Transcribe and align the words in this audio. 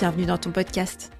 Bienvenue 0.00 0.24
dans 0.24 0.38
ton 0.38 0.50
podcast. 0.50 1.12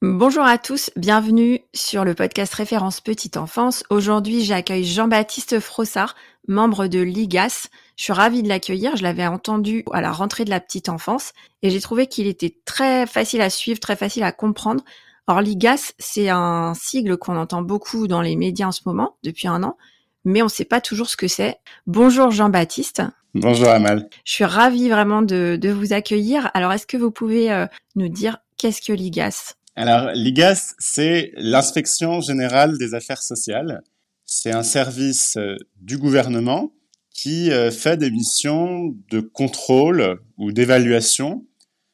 Bonjour 0.00 0.42
à 0.42 0.58
tous, 0.58 0.90
bienvenue 0.96 1.60
sur 1.72 2.04
le 2.04 2.16
podcast 2.16 2.52
Référence 2.52 3.00
Petite 3.00 3.36
Enfance. 3.36 3.84
Aujourd'hui, 3.90 4.42
j'accueille 4.42 4.84
Jean-Baptiste 4.84 5.60
Frossard, 5.60 6.16
membre 6.48 6.88
de 6.88 6.98
l'IGAS. 6.98 7.68
Je 7.94 8.02
suis 8.02 8.12
ravie 8.12 8.42
de 8.42 8.48
l'accueillir. 8.48 8.96
Je 8.96 9.04
l'avais 9.04 9.24
entendu 9.24 9.84
à 9.92 10.00
la 10.00 10.10
rentrée 10.10 10.44
de 10.44 10.50
la 10.50 10.58
petite 10.58 10.88
enfance 10.88 11.32
et 11.62 11.70
j'ai 11.70 11.80
trouvé 11.80 12.08
qu'il 12.08 12.26
était 12.26 12.56
très 12.64 13.06
facile 13.06 13.40
à 13.40 13.50
suivre, 13.50 13.78
très 13.78 13.94
facile 13.94 14.24
à 14.24 14.32
comprendre. 14.32 14.82
Or, 15.28 15.42
l'IGAS, 15.42 15.92
c'est 16.00 16.28
un 16.28 16.74
sigle 16.74 17.18
qu'on 17.18 17.36
entend 17.36 17.62
beaucoup 17.62 18.08
dans 18.08 18.20
les 18.20 18.34
médias 18.34 18.66
en 18.66 18.72
ce 18.72 18.82
moment, 18.84 19.16
depuis 19.22 19.46
un 19.46 19.62
an, 19.62 19.76
mais 20.24 20.42
on 20.42 20.46
ne 20.46 20.50
sait 20.50 20.64
pas 20.64 20.80
toujours 20.80 21.08
ce 21.08 21.16
que 21.16 21.28
c'est. 21.28 21.60
Bonjour 21.86 22.32
Jean-Baptiste. 22.32 23.00
Bonjour 23.34 23.68
Amal. 23.68 24.10
Je 24.26 24.32
suis 24.32 24.44
ravie 24.44 24.90
vraiment 24.90 25.22
de, 25.22 25.58
vous 25.70 25.94
accueillir. 25.94 26.50
Alors, 26.52 26.70
est-ce 26.70 26.86
que 26.86 26.98
vous 26.98 27.10
pouvez 27.10 27.50
euh, 27.50 27.66
nous 27.96 28.08
dire 28.08 28.36
qu'est-ce 28.58 28.82
que 28.82 28.92
l'IGAS? 28.92 29.54
Alors, 29.74 30.10
l'IGAS, 30.12 30.74
c'est 30.78 31.32
l'inspection 31.36 32.20
générale 32.20 32.76
des 32.76 32.92
affaires 32.92 33.22
sociales. 33.22 33.82
C'est 34.26 34.52
un 34.52 34.62
service 34.62 35.38
euh, 35.38 35.56
du 35.80 35.96
gouvernement 35.96 36.74
qui 37.08 37.50
euh, 37.50 37.70
fait 37.70 37.96
des 37.96 38.10
missions 38.10 38.94
de 39.10 39.20
contrôle 39.20 40.20
ou 40.36 40.52
d'évaluation 40.52 41.46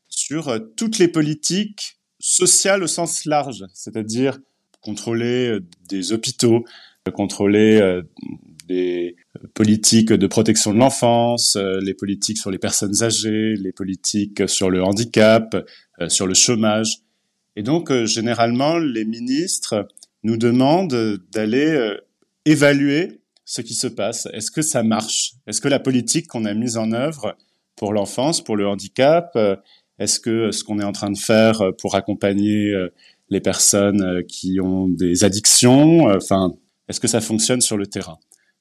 sur 0.09 0.59
toutes 0.77 0.99
les 0.99 1.07
politiques 1.07 2.01
sociales 2.19 2.83
au 2.83 2.89
sens 2.89 3.27
large, 3.27 3.65
c'est-à-dire 3.75 4.41
contrôler 4.81 5.57
des 5.89 6.12
hôpitaux, 6.12 6.65
contrôler 7.15 8.03
des 8.67 9.15
politiques 9.59 10.12
de 10.12 10.27
protection 10.28 10.73
de 10.73 10.78
l'enfance, 10.78 11.56
euh, 11.56 11.81
les 11.83 11.92
politiques 11.92 12.39
sur 12.39 12.53
les 12.53 12.59
personnes 12.59 13.03
âgées, 13.03 13.56
les 13.56 13.73
politiques 13.73 14.48
sur 14.48 14.70
le 14.70 14.84
handicap, 14.84 15.56
euh, 16.00 16.09
sur 16.09 16.28
le 16.28 16.34
chômage. 16.34 16.98
Et 17.56 17.65
donc, 17.65 17.91
euh, 17.91 18.06
généralement, 18.06 18.78
les 18.78 19.05
ministres 19.05 19.89
nous 20.23 20.37
demandent 20.37 21.19
d'aller 21.33 21.97
évaluer 22.45 23.20
ce 23.45 23.61
qui 23.61 23.75
se 23.75 23.89
passe. 23.89 24.28
Est-ce 24.33 24.53
que 24.53 24.62
ça 24.62 24.84
marche? 24.84 25.33
Est-ce 25.48 25.61
que 25.61 25.67
la 25.67 25.81
politique 25.81 26.28
qu'on 26.28 26.45
a 26.45 26.55
mise 26.55 26.77
en 26.77 26.93
œuvre 26.93 27.37
pour 27.75 27.93
l'enfance, 27.93 28.41
pour 28.43 28.56
le 28.56 28.69
handicap, 28.69 29.37
est-ce 29.98 30.20
que 30.20 30.53
ce 30.53 30.62
qu'on 30.62 30.78
est 30.78 30.84
en 30.84 30.93
train 30.93 31.11
de 31.11 31.19
faire 31.19 31.62
pour 31.81 31.95
accompagner 31.95 32.75
les 33.31 33.41
personnes 33.41 34.22
qui 34.28 34.61
ont 34.61 34.89
des 34.89 35.22
addictions, 35.25 36.09
enfin, 36.09 36.53
est-ce 36.89 37.00
que 37.00 37.09
ça 37.09 37.20
fonctionne 37.20 37.61
sur 37.61 37.77
le 37.77 37.87
terrain? 37.87 38.19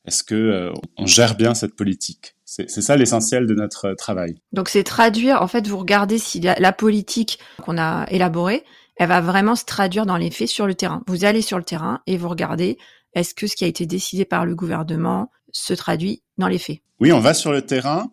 Est-ce 0.07 0.23
que 0.23 0.35
euh, 0.35 0.71
on 0.97 1.05
gère 1.05 1.35
bien 1.35 1.53
cette 1.53 1.75
politique? 1.75 2.35
C'est 2.45 2.69
ça 2.69 2.95
l'essentiel 2.95 3.45
de 3.45 3.53
notre 3.53 3.89
euh, 3.89 3.95
travail. 3.95 4.39
Donc 4.53 4.69
c'est 4.69 4.83
traduire, 4.83 5.41
en 5.41 5.47
fait, 5.47 5.67
vous 5.67 5.77
regardez 5.77 6.17
si 6.17 6.39
la, 6.39 6.71
politique 6.71 7.39
qu'on 7.61 7.77
a 7.77 8.05
élaborée, 8.09 8.63
elle 8.95 9.09
va 9.09 9.21
vraiment 9.21 9.55
se 9.55 9.65
traduire 9.65 10.05
dans 10.05 10.17
les 10.17 10.31
faits 10.31 10.47
sur 10.47 10.65
le 10.65 10.73
terrain. 10.73 11.03
Vous 11.07 11.25
allez 11.25 11.41
sur 11.41 11.57
le 11.57 11.63
terrain 11.63 11.99
et 12.07 12.17
vous 12.17 12.29
regardez 12.29 12.77
est-ce 13.13 13.35
que 13.35 13.47
ce 13.47 13.55
qui 13.55 13.65
a 13.65 13.67
été 13.67 13.85
décidé 13.85 14.25
par 14.25 14.45
le 14.45 14.55
gouvernement 14.55 15.29
se 15.51 15.73
traduit 15.73 16.23
dans 16.37 16.47
les 16.47 16.57
faits? 16.57 16.79
Oui, 16.99 17.11
on 17.11 17.19
va 17.19 17.33
sur 17.33 17.51
le 17.51 17.61
terrain, 17.61 18.11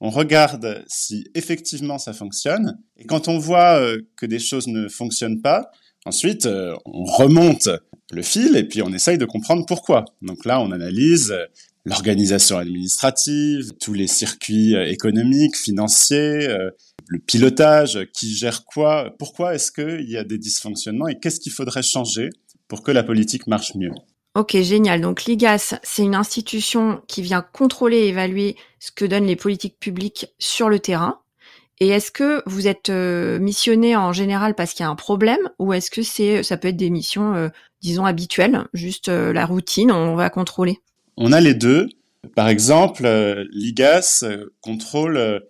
on 0.00 0.10
regarde 0.10 0.84
si 0.88 1.26
effectivement 1.34 1.98
ça 1.98 2.12
fonctionne, 2.12 2.78
et 2.96 3.06
quand 3.06 3.28
on 3.28 3.38
voit 3.38 3.78
euh, 3.78 4.02
que 4.16 4.26
des 4.26 4.38
choses 4.38 4.66
ne 4.66 4.88
fonctionnent 4.88 5.40
pas, 5.40 5.70
ensuite 6.06 6.46
on 6.46 7.04
remonte 7.04 7.68
le 8.10 8.22
fil 8.22 8.56
et 8.56 8.64
puis 8.64 8.82
on 8.82 8.92
essaye 8.92 9.18
de 9.18 9.24
comprendre 9.24 9.64
pourquoi. 9.66 10.04
Donc 10.22 10.44
là, 10.44 10.60
on 10.60 10.70
analyse 10.70 11.32
euh, 11.32 11.44
l'organisation 11.84 12.58
administrative, 12.58 13.72
tous 13.80 13.94
les 13.94 14.06
circuits 14.06 14.76
euh, 14.76 14.86
économiques, 14.86 15.56
financiers, 15.56 16.48
euh, 16.48 16.70
le 17.08 17.18
pilotage, 17.18 18.06
qui 18.12 18.34
gère 18.34 18.64
quoi, 18.64 19.14
pourquoi 19.18 19.54
est-ce 19.54 19.70
qu'il 19.72 20.08
y 20.10 20.16
a 20.16 20.24
des 20.24 20.38
dysfonctionnements 20.38 21.08
et 21.08 21.18
qu'est-ce 21.18 21.40
qu'il 21.40 21.52
faudrait 21.52 21.82
changer 21.82 22.30
pour 22.68 22.82
que 22.82 22.90
la 22.90 23.04
politique 23.04 23.46
marche 23.46 23.74
mieux. 23.76 23.92
Ok, 24.34 24.56
génial. 24.60 25.00
Donc 25.00 25.24
l'IGAS, 25.24 25.78
c'est 25.82 26.02
une 26.02 26.16
institution 26.16 27.00
qui 27.06 27.22
vient 27.22 27.42
contrôler 27.42 27.98
et 27.98 28.08
évaluer 28.08 28.56
ce 28.80 28.90
que 28.90 29.04
donnent 29.04 29.26
les 29.26 29.36
politiques 29.36 29.78
publiques 29.78 30.26
sur 30.38 30.68
le 30.68 30.78
terrain. 30.78 31.20
Et 31.78 31.88
est-ce 31.88 32.10
que 32.10 32.42
vous 32.46 32.68
êtes 32.68 32.88
missionné 32.88 33.96
en 33.96 34.12
général 34.12 34.54
parce 34.54 34.72
qu'il 34.72 34.84
y 34.84 34.86
a 34.86 34.90
un 34.90 34.96
problème 34.96 35.50
ou 35.58 35.74
est-ce 35.74 35.90
que 35.90 36.02
c'est 36.02 36.42
ça 36.42 36.56
peut 36.56 36.68
être 36.68 36.76
des 36.76 36.88
missions 36.88 37.50
disons, 37.86 38.04
habituelle, 38.04 38.64
juste 38.72 39.08
euh, 39.08 39.32
la 39.32 39.46
routine, 39.46 39.92
on 39.92 40.16
va 40.16 40.30
contrôler? 40.30 40.80
On 41.16 41.32
a 41.32 41.40
les 41.40 41.54
deux. 41.54 41.88
Par 42.34 42.48
exemple, 42.48 43.06
euh, 43.06 43.44
l'IGAS 43.52 44.24
euh, 44.24 44.52
contrôle 44.60 45.42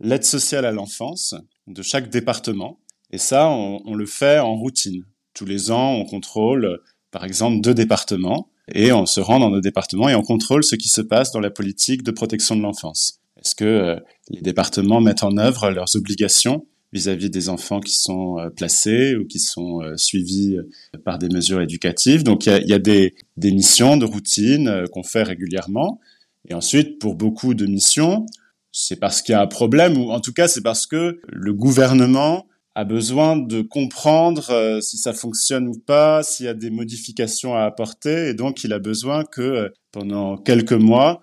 l'aide 0.00 0.24
sociale 0.24 0.64
à 0.64 0.72
l'enfance 0.72 1.34
de 1.66 1.82
chaque 1.82 2.10
département. 2.10 2.78
Et 3.10 3.18
ça, 3.18 3.48
on, 3.48 3.94
le 3.94 4.04
fait 4.04 4.38
en 4.38 4.54
routine. 4.54 5.04
Tous 5.32 5.46
les 5.46 5.70
ans, 5.70 5.92
on 5.92 6.04
contrôle, 6.04 6.80
par 7.10 7.24
exemple, 7.24 7.62
deux 7.62 7.74
départements. 7.74 8.50
Et 8.74 8.92
on 8.92 9.06
se 9.06 9.20
rend 9.20 9.40
dans 9.40 9.48
nos 9.48 9.62
départements 9.62 10.10
et 10.10 10.14
on 10.14 10.22
contrôle 10.22 10.62
ce 10.62 10.76
qui 10.76 10.88
se 10.88 11.00
passe 11.00 11.32
dans 11.32 11.40
la 11.40 11.48
politique 11.48 12.02
de 12.02 12.10
protection 12.10 12.54
de 12.54 12.60
l'enfance. 12.60 13.22
Est-ce 13.40 13.54
que 13.54 13.96
les 14.30 14.40
départements 14.40 15.00
mettent 15.00 15.22
en 15.22 15.36
œuvre 15.36 15.70
leurs 15.70 15.96
obligations 15.96 16.66
vis-à-vis 16.92 17.30
des 17.30 17.48
enfants 17.48 17.80
qui 17.80 17.94
sont 17.94 18.38
euh, 18.38 18.50
placés 18.50 19.14
ou 19.16 19.26
qui 19.26 19.38
sont 19.38 19.82
euh, 19.82 19.96
suivis 19.96 20.56
euh, 20.56 20.98
par 21.04 21.18
des 21.18 21.28
mesures 21.28 21.60
éducatives. 21.60 22.24
Donc 22.24 22.46
il 22.46 22.50
y 22.50 22.52
a, 22.52 22.60
y 22.60 22.72
a 22.72 22.78
des, 22.78 23.14
des, 23.36 23.52
missions 23.52 23.96
de 23.96 24.04
routine 24.04 24.84
qu'on 24.92 25.02
fait 25.02 25.22
régulièrement. 25.22 26.00
Et 26.48 26.54
ensuite, 26.54 26.98
pour 26.98 27.14
beaucoup 27.14 27.54
de 27.54 27.66
missions, 27.66 28.24
c'est 28.72 28.96
parce 28.96 29.22
qu'il 29.22 29.34
y 29.34 29.36
a 29.36 29.42
un 29.42 29.46
problème, 29.46 29.98
ou 29.98 30.10
en 30.10 30.20
tout 30.20 30.32
cas 30.32 30.48
c'est 30.48 30.62
parce 30.62 30.86
que 30.86 31.20
le 31.28 31.52
gouvernement 31.52 32.46
a 32.74 32.84
besoin 32.84 33.36
de 33.36 33.60
comprendre 33.60 34.78
si 34.80 34.98
ça 34.98 35.12
fonctionne 35.12 35.66
ou 35.66 35.74
pas, 35.74 36.22
s'il 36.22 36.46
y 36.46 36.48
a 36.48 36.54
des 36.54 36.70
modifications 36.70 37.56
à 37.56 37.62
apporter, 37.62 38.28
et 38.28 38.34
donc 38.34 38.62
il 38.62 38.72
a 38.72 38.78
besoin 38.78 39.24
que 39.24 39.72
pendant 39.90 40.36
quelques 40.36 40.72
mois, 40.72 41.20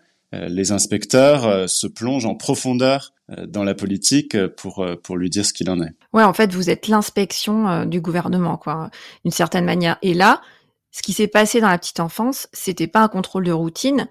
les 0.48 0.72
inspecteurs 0.72 1.70
se 1.70 1.88
plongent 1.88 2.26
en 2.26 2.36
profondeur 2.36 3.14
euh, 3.32 3.48
dans 3.48 3.64
la 3.64 3.74
politique 3.74 4.38
pour 4.50 4.84
euh, 4.84 4.96
pour 5.02 5.18
lui 5.18 5.32
dire 5.32 5.44
ce 5.48 5.52
qu'il 5.52 5.68
en 5.72 5.82
est. 5.82 5.96
Ouais, 6.14 6.22
en 6.22 6.34
fait, 6.34 6.54
vous 6.54 6.70
êtes 6.70 6.88
l'inspection 6.88 7.68
euh, 7.68 7.86
du 7.86 8.00
gouvernement, 8.00 8.56
quoi, 8.56 8.92
d'une 9.24 9.32
certaine 9.32 9.66
manière. 9.66 9.98
Et 10.04 10.14
là, 10.14 10.44
ce 10.92 11.02
qui 11.02 11.12
s'est 11.12 11.28
passé 11.28 11.60
dans 11.60 11.70
la 11.70 11.80
petite 11.80 12.00
enfance, 12.00 12.48
c'était 12.54 12.86
pas 12.86 13.02
un 13.02 13.08
contrôle 13.08 13.46
de 13.46 13.52
routine. 13.52 14.08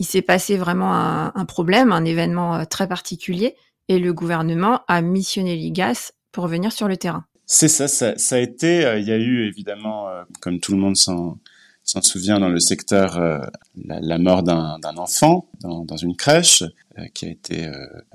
Il 0.00 0.04
s'est 0.04 0.20
passé 0.20 0.58
vraiment 0.58 0.92
un, 0.92 1.32
un, 1.34 1.44
problème, 1.46 1.92
un 1.92 2.04
événement 2.04 2.66
très 2.66 2.86
particulier, 2.86 3.56
et 3.88 3.98
le 3.98 4.12
gouvernement 4.12 4.82
a 4.86 5.00
missionné 5.00 5.56
l'IGAS 5.56 6.12
pour 6.30 6.46
venir 6.46 6.70
sur 6.70 6.88
le 6.88 6.98
terrain. 6.98 7.24
C'est 7.46 7.68
ça, 7.68 7.88
ça, 7.88 8.18
ça, 8.18 8.36
a 8.36 8.38
été. 8.38 8.82
Il 8.98 9.08
y 9.08 9.12
a 9.12 9.16
eu 9.16 9.48
évidemment, 9.48 10.08
comme 10.42 10.60
tout 10.60 10.72
le 10.72 10.78
monde 10.78 10.98
s'en 10.98 11.38
s'en 11.88 12.02
souvient 12.02 12.38
dans 12.38 12.50
le 12.50 12.60
secteur 12.60 13.18
euh, 13.18 13.38
la, 13.82 14.18
mort 14.18 14.42
d'un 14.42 14.96
enfant 14.98 15.48
dans, 15.62 15.96
une 15.96 16.16
crèche 16.16 16.62
euh, 16.98 17.06
qui 17.14 17.24
a 17.24 17.30
été 17.30 17.66
euh, 17.66 17.72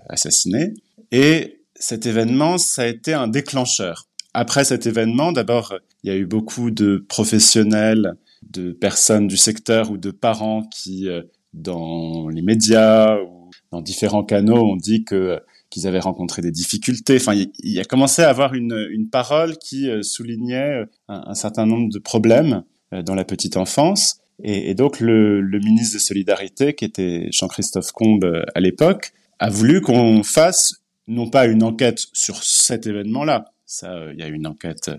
assassiné. 0.10 0.76
Et 1.12 1.62
cet 1.76 2.06
événement, 2.06 2.60
ça 2.60 2.84
a 2.84 2.86
été 2.86 3.14
un 3.14 3.28
déclencheur. 3.28 4.08
Après 4.36 4.64
cet 4.64 4.86
événement, 4.86 5.32
d'abord, 5.32 5.74
il 6.04 6.12
y 6.12 6.14
a 6.14 6.18
eu 6.18 6.26
beaucoup 6.26 6.70
de 6.70 7.04
professionnels, 7.10 8.14
de 8.44 8.72
personnes 8.72 9.28
du 9.28 9.38
secteur 9.38 9.90
ou 9.90 9.98
de 9.98 10.12
parents 10.12 10.64
qui, 10.64 11.08
dans 11.54 12.30
les 12.30 12.42
médias 12.42 13.18
ou 13.22 13.50
dans 13.72 13.82
différents 13.82 14.24
canaux, 14.24 14.72
ont 14.72 14.76
dit 14.76 15.04
que 15.04 15.40
qu'ils 15.70 15.88
avaient 15.88 16.00
rencontré 16.00 16.44
des 16.44 16.52
difficultés. 16.52 17.16
Enfin, 17.16 17.34
il, 17.34 17.50
y 17.64 17.80
a 17.80 17.84
commencé 17.84 18.22
à 18.22 18.30
avoir 18.30 18.54
une, 18.54 18.88
une 18.92 19.10
parole 19.10 19.58
qui 19.58 19.90
soulignait 20.04 20.84
un, 21.08 21.34
certain 21.34 21.66
nombre 21.66 21.92
de 21.92 21.98
problèmes 21.98 22.64
dans 23.02 23.16
la 23.16 23.26
petite 23.26 23.58
enfance. 23.58 24.20
Et, 24.44 24.74
donc 24.76 25.00
le, 25.00 25.42
ministre 25.60 25.96
de 25.96 26.00
Solidarité, 26.00 26.74
qui 26.74 26.86
était 26.86 27.30
Jean-Christophe 27.32 27.92
Combe 27.92 28.26
euh, 28.26 28.44
à 28.56 28.60
l'époque, 28.60 29.14
a 29.40 29.50
voulu 29.50 29.82
qu'on 29.82 30.24
fasse 30.24 30.82
non 31.08 31.30
pas 31.30 31.46
une 31.46 31.64
enquête 31.64 32.06
sur 32.14 32.44
cet 32.44 32.88
événement-là, 32.88 33.46
ça, 33.66 33.94
euh, 33.94 34.14
il 34.14 34.20
y 34.20 34.24
a 34.24 34.28
une 34.28 34.48
enquête 34.48 34.92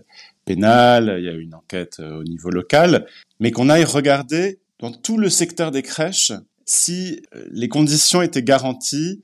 pénale, 0.45 1.17
il 1.19 1.25
y 1.25 1.29
a 1.29 1.33
une 1.33 1.55
enquête 1.55 2.01
au 2.01 2.23
niveau 2.23 2.51
local, 2.51 3.07
mais 3.41 3.51
qu'on 3.51 3.71
aille 3.71 3.85
regarder 3.85 4.61
dans 4.79 4.93
tout 4.93 5.17
le 5.17 5.31
secteur 5.31 5.71
des 5.71 5.83
crèches 5.83 6.33
si 6.67 7.23
les 7.51 7.69
conditions 7.69 8.21
étaient 8.21 8.43
garanties 8.43 9.23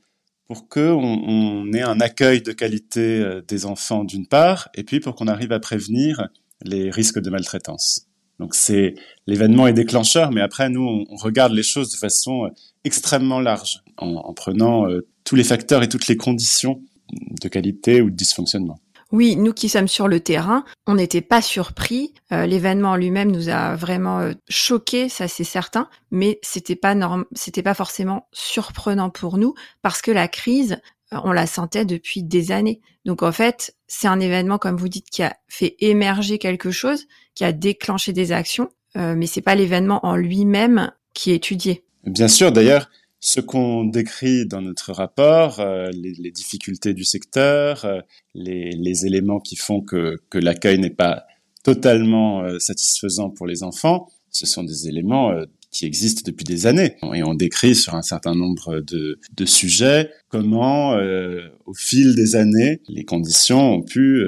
pour 0.51 0.69
que 0.69 0.91
on, 0.91 1.73
ait 1.73 1.83
un 1.83 2.01
accueil 2.01 2.43
de 2.43 2.51
qualité 2.51 3.21
euh, 3.21 3.41
des 3.47 3.67
enfants 3.67 4.03
d'une 4.03 4.27
part, 4.27 4.69
et 4.75 4.83
puis 4.83 4.99
pour 4.99 5.15
qu'on 5.15 5.29
arrive 5.29 5.53
à 5.53 5.61
prévenir 5.61 6.29
les 6.65 6.91
risques 6.91 7.21
de 7.21 7.31
maltraitance. 7.31 8.10
Donc 8.41 8.55
c'est 8.55 8.95
l'événement 9.27 9.67
est 9.67 9.75
déclencheur, 9.75 10.33
mais 10.33 10.41
après 10.41 10.71
nous 10.71 11.05
on, 11.09 11.17
regarde 11.17 11.53
les 11.53 11.63
choses 11.63 11.93
de 11.93 11.97
façon 11.97 12.47
euh, 12.47 12.49
extrêmement 12.85 13.39
large, 13.39 13.83
en, 13.99 14.33
prenant 14.33 14.89
euh, 14.89 15.07
tous 15.25 15.37
les 15.37 15.45
facteurs 15.45 15.83
et 15.83 15.89
toutes 15.89 16.09
les 16.09 16.17
conditions 16.17 16.81
de 17.13 17.49
qualité 17.49 18.01
ou 18.01 18.09
de 18.09 18.17
dysfonctionnement. 18.17 18.81
Oui, 19.13 19.37
nous 19.37 19.53
qui 19.53 19.69
sommes 19.69 19.89
sur 19.89 20.09
le 20.09 20.21
terrain, 20.21 20.65
on 20.87 20.95
n'était 20.95 21.21
pas 21.21 21.43
surpris. 21.43 22.15
Euh, 22.33 22.47
l'événement 22.47 22.97
lui-même 22.97 23.31
nous 23.31 23.49
a 23.51 23.75
vraiment 23.75 24.31
choqués, 24.49 25.09
ça 25.09 25.29
c'est 25.29 25.45
certain, 25.45 25.89
mais 26.11 26.39
c'était 26.43 26.77
pas 26.77 26.95
norm... 26.95 27.27
c'était 27.33 27.63
pas 27.63 27.75
forcément 27.75 28.27
surprenant 28.33 29.11
pour 29.11 29.37
nous 29.37 29.55
parce 29.83 30.01
que 30.01 30.13
la 30.13 30.29
crise, 30.29 30.81
on 31.13 31.33
la 31.33 31.47
sentait 31.47 31.85
depuis 31.85 32.23
des 32.23 32.53
années. 32.53 32.81
Donc 33.05 33.23
en 33.23 33.33
fait, 33.33 33.75
c'est 33.89 34.09
un 34.09 34.21
événement 34.21 34.59
comme 34.59 34.77
vous 34.77 34.89
dites 34.89 35.11
qui 35.11 35.23
a 35.23 35.37
fait 35.49 35.77
émerger 35.81 36.39
quelque 36.39 36.71
chose, 36.71 37.07
qui 37.35 37.45
a 37.45 37.53
déclenché 37.53 38.13
des 38.13 38.33
actions, 38.33 38.69
mais 38.95 39.27
c'est 39.27 39.41
pas 39.41 39.55
l'événement 39.55 40.05
en 40.05 40.17
lui-même 40.17 40.93
qui 41.15 41.33
est 41.33 41.37
étudié. 41.37 41.85
Bien 42.05 42.29
sûr, 42.29 42.53
d'ailleurs, 42.53 42.89
ce 43.21 43.41
qu'on 43.41 43.85
décrit 43.85 44.47
dans 44.47 44.63
notre 44.63 44.93
rapport, 44.93 45.61
euh, 45.61 45.91
les, 45.93 46.15
les, 46.15 46.31
difficultés 46.31 46.95
du 46.95 47.05
secteur, 47.05 47.85
euh, 47.85 48.01
les, 48.35 48.71
les, 48.71 49.07
éléments 49.07 49.41
qui 49.41 49.57
font 49.57 49.83
que, 49.83 50.17
que 50.31 50.39
l'accueil 50.39 50.79
n'est 50.79 50.89
pas 50.89 51.25
totalement 51.63 52.43
euh, 52.43 52.59
satisfaisant 52.59 53.29
pour 53.29 53.47
les 53.47 53.63
enfants, 53.63 54.09
ce 54.31 54.47
sont 54.47 54.65
des 54.65 54.89
éléments 54.89 55.33
qui 55.71 55.87
existent 55.87 56.23
depuis 56.25 56.45
des 56.45 56.67
années. 56.67 56.97
Et 57.15 57.23
on 57.23 57.35
décrit 57.35 57.75
sur 57.75 57.95
un 57.95 58.03
certain 58.03 58.35
nombre 58.35 58.81
de, 58.81 59.19
de 59.37 59.45
sujets 59.45 60.11
comment, 60.29 60.97
au 61.67 61.75
fil 61.75 62.15
des 62.15 62.37
années, 62.37 62.83
les 62.89 63.05
conditions 63.05 63.75
ont 63.75 63.83
pu 63.83 64.25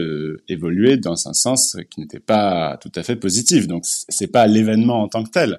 évoluer 0.48 0.96
dans 0.96 1.28
un 1.28 1.32
sens 1.32 1.76
qui 1.90 2.00
n'était 2.00 2.20
pas 2.20 2.78
tout 2.80 2.92
à 2.94 3.02
fait 3.02 3.16
positif. 3.16 3.66
Donc, 3.66 3.84
c'est 3.84 4.28
pas 4.28 4.46
l'événement 4.46 5.02
en 5.02 5.08
tant 5.08 5.24
que 5.24 5.30
tel. 5.30 5.58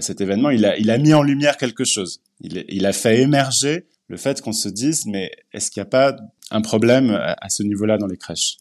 cet 0.00 0.20
événement, 0.20 0.50
il 0.50 0.64
a, 0.64 0.76
il 0.78 0.90
a 0.90 0.98
mis 0.98 1.14
en 1.14 1.22
lumière 1.22 1.56
quelque 1.56 1.84
chose. 1.84 2.20
Il, 2.40 2.86
a 2.86 2.92
fait 2.92 3.20
émerger 3.20 3.86
le 4.08 4.16
fait 4.16 4.40
qu'on 4.42 4.52
se 4.52 4.68
dise, 4.68 5.06
mais 5.06 5.30
est-ce 5.52 5.70
qu'il 5.70 5.80
n'y 5.80 5.86
a 5.86 5.90
pas 5.90 6.16
un 6.50 6.60
problème 6.60 7.10
à, 7.10 7.48
ce 7.48 7.62
niveau-là 7.62 7.98
dans 7.98 8.06
les 8.06 8.16
crèches? 8.16 8.58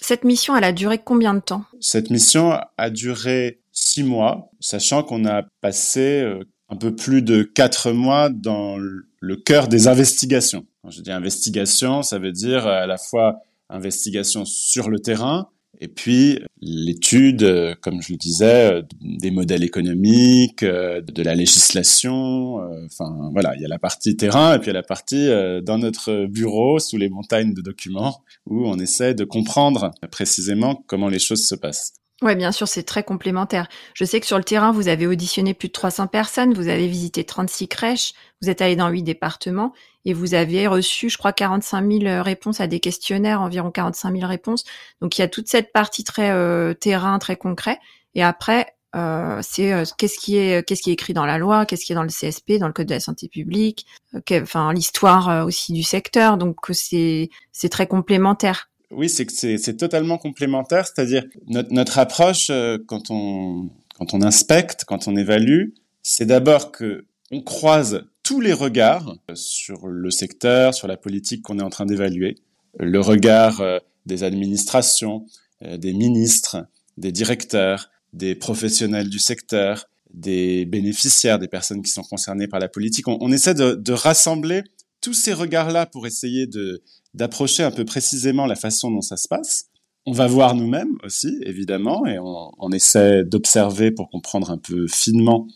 Cette 0.00 0.24
mission, 0.24 0.56
elle 0.56 0.64
a 0.64 0.72
duré 0.72 0.98
combien 0.98 1.34
de 1.34 1.40
temps? 1.40 1.64
Cette 1.80 2.10
mission 2.10 2.52
a 2.76 2.90
duré 2.90 3.60
six 3.76 4.02
mois, 4.02 4.50
sachant 4.60 5.02
qu'on 5.02 5.24
a 5.24 5.44
passé 5.60 6.22
euh, 6.22 6.44
un 6.68 6.76
peu 6.76 6.94
plus 6.94 7.22
de 7.22 7.42
quatre 7.42 7.92
mois 7.92 8.28
dans 8.28 8.76
le 8.76 9.36
cœur 9.36 9.68
des 9.68 9.86
investigations. 9.86 10.66
Quand 10.82 10.90
je 10.90 11.00
dis 11.02 11.12
investigation, 11.12 12.02
ça 12.02 12.18
veut 12.18 12.32
dire 12.32 12.66
à 12.66 12.86
la 12.86 12.98
fois 12.98 13.36
investigation 13.68 14.44
sur 14.44 14.88
le 14.88 14.98
terrain, 14.98 15.48
et 15.80 15.88
puis 15.88 16.38
l'étude, 16.60 17.42
euh, 17.42 17.74
comme 17.80 18.00
je 18.00 18.12
le 18.12 18.18
disais, 18.18 18.72
euh, 18.72 18.82
des 19.00 19.30
modèles 19.30 19.62
économiques, 19.62 20.62
euh, 20.62 21.00
de 21.02 21.22
la 21.22 21.34
législation. 21.34 22.56
Enfin 22.86 23.30
voilà, 23.32 23.54
il 23.56 23.62
y 23.62 23.64
a 23.64 23.68
la 23.68 23.78
partie 23.78 24.16
terrain 24.16 24.54
et 24.54 24.58
puis 24.58 24.66
il 24.66 24.68
y 24.68 24.76
a 24.76 24.80
la 24.80 24.82
partie 24.82 25.28
dans 25.62 25.78
notre 25.78 26.26
bureau 26.26 26.78
sous 26.78 26.96
les 26.96 27.08
montagnes 27.08 27.54
de 27.54 27.60
documents 27.60 28.22
où 28.46 28.66
on 28.66 28.78
essaie 28.78 29.14
de 29.14 29.24
comprendre 29.24 29.90
précisément 30.10 30.82
comment 30.86 31.08
les 31.08 31.18
choses 31.18 31.46
se 31.46 31.54
passent. 31.54 31.94
Oui, 32.22 32.34
bien 32.34 32.50
sûr, 32.50 32.66
c'est 32.66 32.82
très 32.82 33.02
complémentaire. 33.02 33.68
Je 33.92 34.04
sais 34.06 34.20
que 34.20 34.26
sur 34.26 34.38
le 34.38 34.44
terrain, 34.44 34.72
vous 34.72 34.88
avez 34.88 35.06
auditionné 35.06 35.52
plus 35.52 35.68
de 35.68 35.72
300 35.72 36.06
personnes, 36.06 36.54
vous 36.54 36.68
avez 36.68 36.88
visité 36.88 37.24
36 37.24 37.68
crèches, 37.68 38.14
vous 38.40 38.48
êtes 38.48 38.62
allé 38.62 38.74
dans 38.74 38.88
8 38.88 39.02
départements 39.02 39.74
et 40.06 40.14
vous 40.14 40.32
avez 40.32 40.66
reçu, 40.66 41.10
je 41.10 41.18
crois, 41.18 41.34
45 41.34 41.86
000 42.04 42.22
réponses 42.22 42.60
à 42.62 42.66
des 42.68 42.80
questionnaires, 42.80 43.42
environ 43.42 43.70
45 43.70 44.16
000 44.16 44.26
réponses. 44.26 44.64
Donc, 45.02 45.18
il 45.18 45.20
y 45.20 45.24
a 45.24 45.28
toute 45.28 45.48
cette 45.48 45.72
partie 45.72 46.04
très 46.04 46.30
euh, 46.30 46.72
terrain, 46.72 47.18
très 47.18 47.36
concret. 47.36 47.78
Et 48.14 48.22
après, 48.22 48.66
euh, 48.94 49.40
c'est 49.42 49.74
euh, 49.74 49.84
qu'est-ce 49.98 50.18
qui 50.18 50.38
est 50.38 50.66
qu'est-ce 50.66 50.80
qui 50.80 50.88
est 50.88 50.94
écrit 50.94 51.12
dans 51.12 51.26
la 51.26 51.36
loi, 51.36 51.66
qu'est-ce 51.66 51.84
qui 51.84 51.92
est 51.92 51.96
dans 51.96 52.02
le 52.02 52.08
CSP, 52.08 52.52
dans 52.58 52.66
le 52.66 52.72
code 52.72 52.86
de 52.86 52.94
la 52.94 53.00
santé 53.00 53.28
publique, 53.28 53.84
enfin 54.30 54.72
l'histoire 54.72 55.44
aussi 55.44 55.74
du 55.74 55.82
secteur. 55.82 56.38
Donc, 56.38 56.56
c'est 56.72 57.28
très 57.70 57.86
complémentaire. 57.86 58.70
Oui, 58.92 59.08
c'est 59.08 59.26
que 59.26 59.32
c'est 59.32 59.76
totalement 59.76 60.16
complémentaire, 60.16 60.86
c'est-à-dire 60.86 61.24
notre, 61.48 61.72
notre 61.72 61.98
approche 61.98 62.48
euh, 62.50 62.78
quand 62.86 63.10
on 63.10 63.70
quand 63.96 64.12
on 64.12 64.22
inspecte, 64.22 64.84
quand 64.84 65.08
on 65.08 65.16
évalue, 65.16 65.70
c'est 66.02 66.26
d'abord 66.26 66.70
que 66.70 67.06
on 67.30 67.40
croise 67.40 68.04
tous 68.22 68.40
les 68.40 68.52
regards 68.52 69.16
sur 69.34 69.86
le 69.86 70.10
secteur, 70.10 70.74
sur 70.74 70.86
la 70.86 70.96
politique 70.96 71.42
qu'on 71.42 71.58
est 71.58 71.62
en 71.62 71.70
train 71.70 71.86
d'évaluer, 71.86 72.36
le 72.78 73.00
regard 73.00 73.60
euh, 73.60 73.78
des 74.04 74.22
administrations, 74.22 75.26
euh, 75.62 75.76
des 75.78 75.92
ministres, 75.92 76.66
des 76.96 77.10
directeurs, 77.10 77.90
des 78.12 78.34
professionnels 78.34 79.08
du 79.08 79.18
secteur, 79.18 79.86
des 80.12 80.64
bénéficiaires, 80.66 81.38
des 81.38 81.48
personnes 81.48 81.82
qui 81.82 81.90
sont 81.90 82.02
concernées 82.02 82.48
par 82.48 82.60
la 82.60 82.68
politique. 82.68 83.08
On, 83.08 83.18
on 83.20 83.32
essaie 83.32 83.54
de, 83.54 83.74
de 83.74 83.92
rassembler 83.92 84.62
tous 85.06 85.14
ces 85.14 85.32
regards-là 85.32 85.86
pour 85.86 86.08
essayer 86.08 86.48
de 86.48 86.82
d'approcher 87.14 87.62
un 87.62 87.70
peu 87.70 87.84
précisément 87.84 88.44
la 88.44 88.56
façon 88.56 88.90
dont 88.90 89.02
ça 89.02 89.16
se 89.16 89.28
passe. 89.28 89.66
On 90.04 90.10
va 90.10 90.26
voir 90.26 90.56
nous-mêmes 90.56 90.98
aussi, 91.04 91.38
évidemment, 91.42 92.04
et 92.06 92.18
on, 92.18 92.70
essaie 92.72 93.22
d'observer 93.24 93.92
pour 93.92 94.10
comprendre 94.10 94.50
un 94.50 94.58
peu 94.58 94.88
finement 94.88 95.46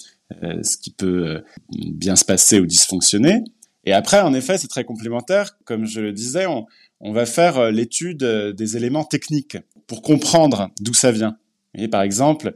euh, 0.44 0.62
ce 0.62 0.76
qui 0.76 0.92
peut 0.92 1.26
euh, 1.26 1.40
bien 1.72 2.14
se 2.14 2.24
passer 2.24 2.60
ou 2.60 2.66
dysfonctionner. 2.66 3.42
Et 3.84 3.92
après, 3.92 4.20
en 4.20 4.34
effet, 4.34 4.56
c'est 4.56 4.68
très 4.68 4.84
complémentaire. 4.84 5.58
Comme 5.64 5.84
je 5.84 6.00
le 6.00 6.12
disais, 6.12 6.46
on, 6.46 6.66
on 7.00 7.12
va 7.12 7.26
faire 7.26 7.58
euh, 7.58 7.70
l'étude 7.72 8.24
des 8.24 8.76
éléments 8.76 9.04
techniques 9.04 9.58
pour 9.88 10.00
comprendre 10.00 10.70
d'où 10.80 10.94
ça 10.94 11.10
vient. 11.10 11.36
Et 11.74 11.88
par 11.88 12.02
exemple, 12.02 12.54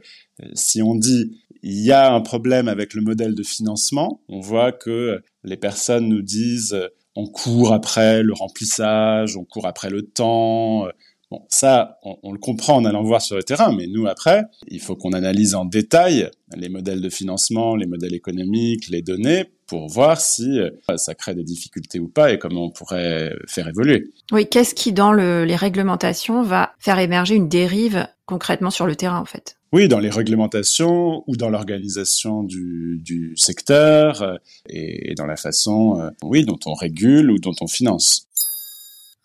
si 0.53 0.81
on 0.81 0.95
dit 0.95 1.41
il 1.67 1.83
y 1.83 1.91
a 1.91 2.13
un 2.13 2.21
problème 2.21 2.67
avec 2.67 2.93
le 2.93 3.01
modèle 3.01 3.33
de 3.33 3.41
financement, 3.41 4.21
on 4.29 4.39
voit 4.39 4.71
que 4.71 5.23
les 5.43 5.57
personnes 5.57 6.07
nous 6.07 6.21
disent 6.21 6.77
on 7.15 7.25
court 7.25 7.73
après 7.73 8.21
le 8.21 8.33
remplissage, 8.33 9.35
on 9.35 9.45
court 9.45 9.65
après 9.65 9.89
le 9.89 10.03
temps. 10.03 10.85
Bon, 11.31 11.41
ça, 11.49 11.97
on, 12.03 12.31
le 12.31 12.37
comprend 12.37 12.75
en 12.75 12.85
allant 12.85 13.01
voir 13.01 13.19
sur 13.19 13.35
le 13.35 13.41
terrain, 13.41 13.75
mais 13.75 13.87
nous, 13.87 14.05
après, 14.05 14.43
il 14.67 14.79
faut 14.79 14.95
qu'on 14.95 15.13
analyse 15.13 15.55
en 15.55 15.65
détail 15.65 16.29
les 16.55 16.69
modèles 16.69 17.01
de 17.01 17.09
financement, 17.09 17.75
les 17.75 17.87
modèles 17.87 18.13
économiques, 18.13 18.87
les 18.89 19.01
données, 19.01 19.45
pour 19.67 19.87
voir 19.87 20.19
si 20.19 20.59
euh, 20.59 20.69
ça 20.97 21.15
crée 21.15 21.35
des 21.35 21.43
difficultés 21.43 21.99
ou 21.99 22.07
pas 22.07 22.31
et 22.31 22.39
comment 22.39 22.65
on 22.65 22.71
pourrait 22.71 23.33
faire 23.47 23.67
évoluer. 23.67 24.11
Oui, 24.31 24.47
qu'est-ce 24.47 24.75
qui, 24.75 24.93
dans 24.93 25.13
les 25.13 25.55
réglementations, 25.55 26.43
va 26.43 26.73
faire 26.79 26.99
émerger 26.99 27.35
une 27.35 27.49
dérive 27.49 28.07
concrètement 28.25 28.69
sur 28.69 28.87
le 28.87 28.95
terrain, 28.95 29.19
en 29.19 29.25
fait? 29.25 29.57
Oui, 29.71 29.87
dans 29.87 29.99
les 29.99 30.09
réglementations 30.09 31.23
ou 31.27 31.35
dans 31.35 31.49
l'organisation 31.49 32.43
du, 32.43 32.99
du, 33.03 33.33
secteur 33.35 34.21
euh, 34.21 34.35
et, 34.69 35.15
dans 35.15 35.25
la 35.25 35.35
façon, 35.35 35.99
euh, 35.99 36.09
oui, 36.23 36.45
dont 36.45 36.59
on 36.65 36.73
régule 36.73 37.29
ou 37.29 37.39
dont 37.39 37.55
on 37.59 37.67
finance. 37.67 38.27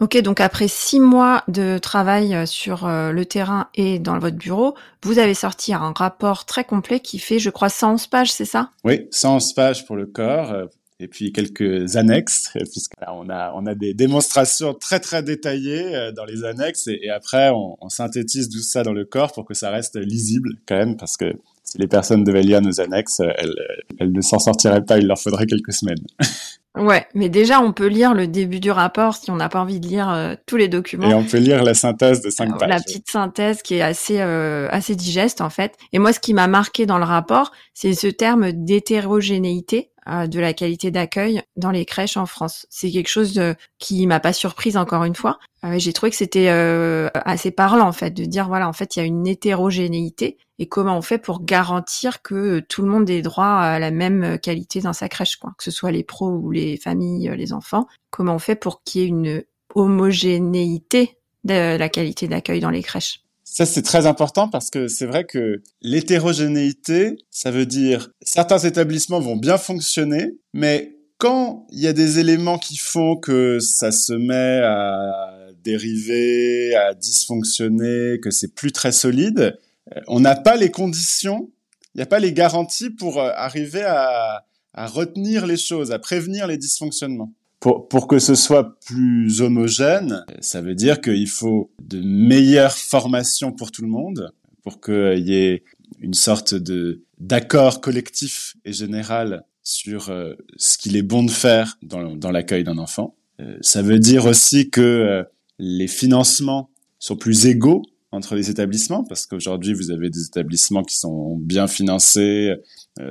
Ok, 0.00 0.16
donc 0.23 0.40
après 0.40 0.66
six 0.66 0.99
mois 0.99 1.45
de 1.49 1.78
travail 1.78 2.35
euh, 2.35 2.47
sur 2.47 2.88
le 2.88 3.25
terrain 3.25 3.69
et 3.75 3.99
dans 3.99 4.19
votre 4.19 4.37
bureau, 4.37 4.75
vous 5.02 5.19
avez 5.19 5.35
sorti 5.35 5.75
un 5.75 5.92
rapport 5.92 6.47
très 6.47 6.64
complet 6.64 7.00
qui 7.00 7.19
fait, 7.19 7.38
je 7.38 7.50
crois, 7.50 7.69
111 7.69 8.07
pages, 8.07 8.33
c'est 8.33 8.45
ça? 8.45 8.71
Oui, 8.85 9.07
111 9.11 9.52
pages 9.52 9.87
pour 9.87 9.97
le 9.97 10.07
corps, 10.07 10.69
et 11.00 11.09
puis 11.09 11.33
quelques 11.33 11.97
annexes, 11.97 12.50
puisqu'on 12.71 13.28
a, 13.30 13.52
on 13.57 13.66
a 13.66 13.75
des 13.75 13.95
démonstrations 13.95 14.75
très 14.75 15.00
très 15.00 15.23
détaillées 15.23 15.97
euh, 15.97 16.12
dans 16.12 16.25
les 16.25 16.45
annexes, 16.45 16.87
et, 16.87 17.09
après 17.09 17.50
on, 17.50 17.76
on, 17.80 17.88
synthétise 17.88 18.49
tout 18.50 18.61
ça 18.61 18.83
dans 18.83 18.92
le 18.92 19.04
corps 19.04 19.33
pour 19.33 19.47
que 19.47 19.54
ça 19.54 19.71
reste 19.71 19.97
lisible 19.97 20.50
quand 20.66 20.76
même, 20.76 20.97
parce 20.97 21.16
que 21.16 21.33
si 21.64 21.78
les 21.78 21.87
personnes 21.87 22.23
devaient 22.23 22.42
lire 22.42 22.61
nos 22.61 22.80
annexes, 22.80 23.21
euh, 23.21 23.33
elles, 23.38 23.54
elles 23.99 24.12
ne 24.12 24.21
s'en 24.21 24.38
sortiraient 24.38 24.85
pas, 24.85 24.99
il 24.99 25.07
leur 25.07 25.19
faudrait 25.19 25.47
quelques 25.47 25.73
semaines. 25.73 26.04
Ouais, 26.79 27.07
mais 27.15 27.29
déjà 27.29 27.61
on 27.61 27.73
peut 27.73 27.89
lire 27.89 28.15
le 28.15 28.29
début 28.29 28.61
du 28.61 28.71
rapport 28.71 29.15
si 29.15 29.31
on 29.31 29.37
n'a 29.37 29.49
pas 29.49 29.61
envie 29.61 29.81
de 29.81 29.89
lire 29.89 30.09
euh, 30.09 30.35
tous 30.47 30.57
les 30.57 30.69
documents. 30.69 31.11
Et 31.11 31.15
on 31.15 31.25
peut 31.25 31.39
lire 31.39 31.65
la 31.65 31.75
synthèse 31.75 32.23
de 32.23 32.31
cinq 32.31 32.57
pages. 32.59 32.69
La 32.69 32.79
petite 32.79 33.11
synthèse 33.11 33.62
qui 33.62 33.75
est 33.75 33.83
assez 33.83 34.21
assez 34.21 34.95
digeste 34.95 35.41
en 35.41 35.50
fait. 35.50 35.77
Et 35.93 35.99
moi, 35.99 36.12
ce 36.12 36.21
qui 36.21 36.33
m'a 36.33 36.47
marqué 36.47 36.87
dans 36.87 36.99
le 36.99 37.05
rapport, 37.05 37.50
c'est 37.75 37.93
ce 37.95 38.07
terme 38.07 38.53
d'hétérogénéité 38.53 39.91
euh, 40.00 40.00
de 40.07 40.40
la 40.40 40.52
qualité 40.52 40.90
d'accueil 40.90 41.42
dans 41.57 41.71
les 41.71 41.85
crèches 41.85 42.16
en 42.16 42.26
France. 42.26 42.66
C'est 42.71 42.90
quelque 42.90 43.09
chose 43.09 43.40
qui 43.78 44.07
m'a 44.07 44.21
pas 44.21 44.33
surprise 44.33 44.76
encore 44.76 45.04
une 45.04 45.14
fois. 45.14 45.38
Euh, 45.64 45.78
j'ai 45.78 45.92
trouvé 45.92 46.11
que 46.11 46.16
c'était 46.16 46.49
euh, 46.49 47.09
assez 47.14 47.50
parlant 47.50 47.87
en 47.87 47.92
fait 47.92 48.12
de 48.12 48.25
dire 48.25 48.49
voilà 48.49 48.66
en 48.66 48.73
fait 48.73 48.97
il 48.97 48.99
y 49.00 49.02
a 49.02 49.04
une 49.04 49.26
hétérogénéité 49.26 50.38
et 50.59 50.66
comment 50.66 50.97
on 50.97 51.02
fait 51.02 51.19
pour 51.19 51.45
garantir 51.45 52.23
que 52.23 52.61
tout 52.61 52.83
le 52.83 52.88
monde 52.88 53.11
ait 53.11 53.21
droit 53.21 53.45
à 53.45 53.78
la 53.78 53.90
même 53.90 54.38
qualité 54.38 54.80
dans 54.80 54.95
sa 54.95 55.09
crèche 55.11 55.37
quoi, 55.37 55.52
que 55.59 55.64
ce 55.64 55.71
soit 55.71 55.90
les 55.90 56.02
pros 56.02 56.30
ou 56.30 56.50
les 56.50 56.78
familles, 56.78 57.30
les 57.37 57.52
enfants. 57.52 57.87
Comment 58.11 58.35
on 58.37 58.38
fait 58.38 58.57
pour 58.57 58.83
qu'il 58.83 59.00
y 59.02 59.04
ait 59.04 59.09
une 59.09 59.45
homogénéité 59.75 61.19
de 61.45 61.76
la 61.76 61.88
qualité 61.90 62.26
d'accueil 62.26 62.61
dans 62.61 62.71
les 62.71 62.83
crèches? 62.83 63.23
Ça, 63.52 63.66
c'est 63.66 63.83
très 63.83 64.07
important 64.07 64.49
parce 64.49 64.71
que 64.71 64.87
c'est 64.87 65.07
vrai 65.07 65.25
que 65.25 65.62
l'hétérogénéité, 65.83 67.16
ça 67.30 67.50
veut 67.50 67.66
dire 67.66 68.11
certains 68.23 68.59
établissements 68.59 69.21
vont 69.21 69.37
bien 69.37 69.59
fonctionner, 69.59 70.38
mais 70.52 70.97
Quand 71.21 71.66
il 71.71 71.80
y 71.80 71.87
a 71.87 71.92
des 71.92 72.19
éléments 72.19 72.59
qui 72.59 72.78
font 72.78 73.14
que 73.14 73.59
ça 73.61 73.92
se 73.92 74.14
met 74.14 74.62
à 74.64 75.50
dériver, 75.62 76.75
à 76.75 76.95
dysfonctionner, 76.95 78.19
que 78.23 78.30
c'est 78.30 78.54
plus 78.54 78.73
très 78.73 78.90
solide, 78.90 79.59
euh, 79.95 80.00
on 80.09 80.21
n'a 80.21 80.35
pas 80.35 80.57
les 80.57 80.71
conditions, 80.71 81.50
il 81.95 81.99
n'y 81.99 82.02
a 82.02 82.07
pas 82.07 82.21
les 82.21 82.33
garanties 82.33 82.88
pour 82.88 83.21
euh, 83.21 83.33
arriver 83.35 83.83
à, 83.83 84.47
à 84.73 84.87
retenir 84.87 85.47
les 85.47 85.59
choses, 85.59 85.92
à 85.92 85.99
prévenir 85.99 86.47
les 86.47 86.57
dysfonctionnements. 86.57 87.35
Pour, 87.61 87.88
pour 87.88 88.07
que 88.07 88.19
ce 88.19 88.35
soit 88.35 88.81
plus 88.81 89.43
homogène, 89.43 90.25
ça 90.40 90.62
veut 90.62 90.75
dire 90.75 91.00
qu'il 91.00 91.29
faut 91.29 91.71
de 91.83 92.00
meilleures 92.00 92.76
formations 92.76 93.52
pour 93.52 93.71
tout 93.71 93.83
le 93.83 93.88
monde, 93.88 94.33
pour 94.62 94.81
qu'il 94.81 95.29
y 95.29 95.35
ait 95.35 95.62
une 96.00 96.14
sorte 96.14 96.55
de 96.55 97.02
d'accord 97.19 97.81
collectif 97.81 98.57
et 98.64 98.73
général 98.73 99.45
sur 99.62 100.09
euh, 100.09 100.35
ce 100.57 100.79
qu'il 100.79 100.97
est 100.97 101.02
bon 101.02 101.23
de 101.23 101.31
faire 101.31 101.76
dans, 101.83 102.17
dans 102.17 102.31
l'accueil 102.31 102.64
d'un 102.64 102.79
enfant. 102.79 103.14
Euh, 103.40 103.57
ça 103.61 103.83
veut 103.83 103.99
dire 103.99 104.26
aussi 104.26 104.71
que 104.71 104.81
euh, 104.81 105.23
les 105.59 105.87
financements 105.87 106.71
sont 106.99 107.17
plus 107.17 107.47
égaux 107.47 107.83
entre 108.12 108.35
les 108.35 108.50
établissements, 108.50 109.05
parce 109.05 109.26
qu'aujourd'hui, 109.26 109.73
vous 109.73 109.90
avez 109.90 110.11
des 110.11 110.25
établissements 110.25 110.83
qui 110.83 110.99
sont 110.99 111.37
bien 111.37 111.69
financés, 111.69 112.55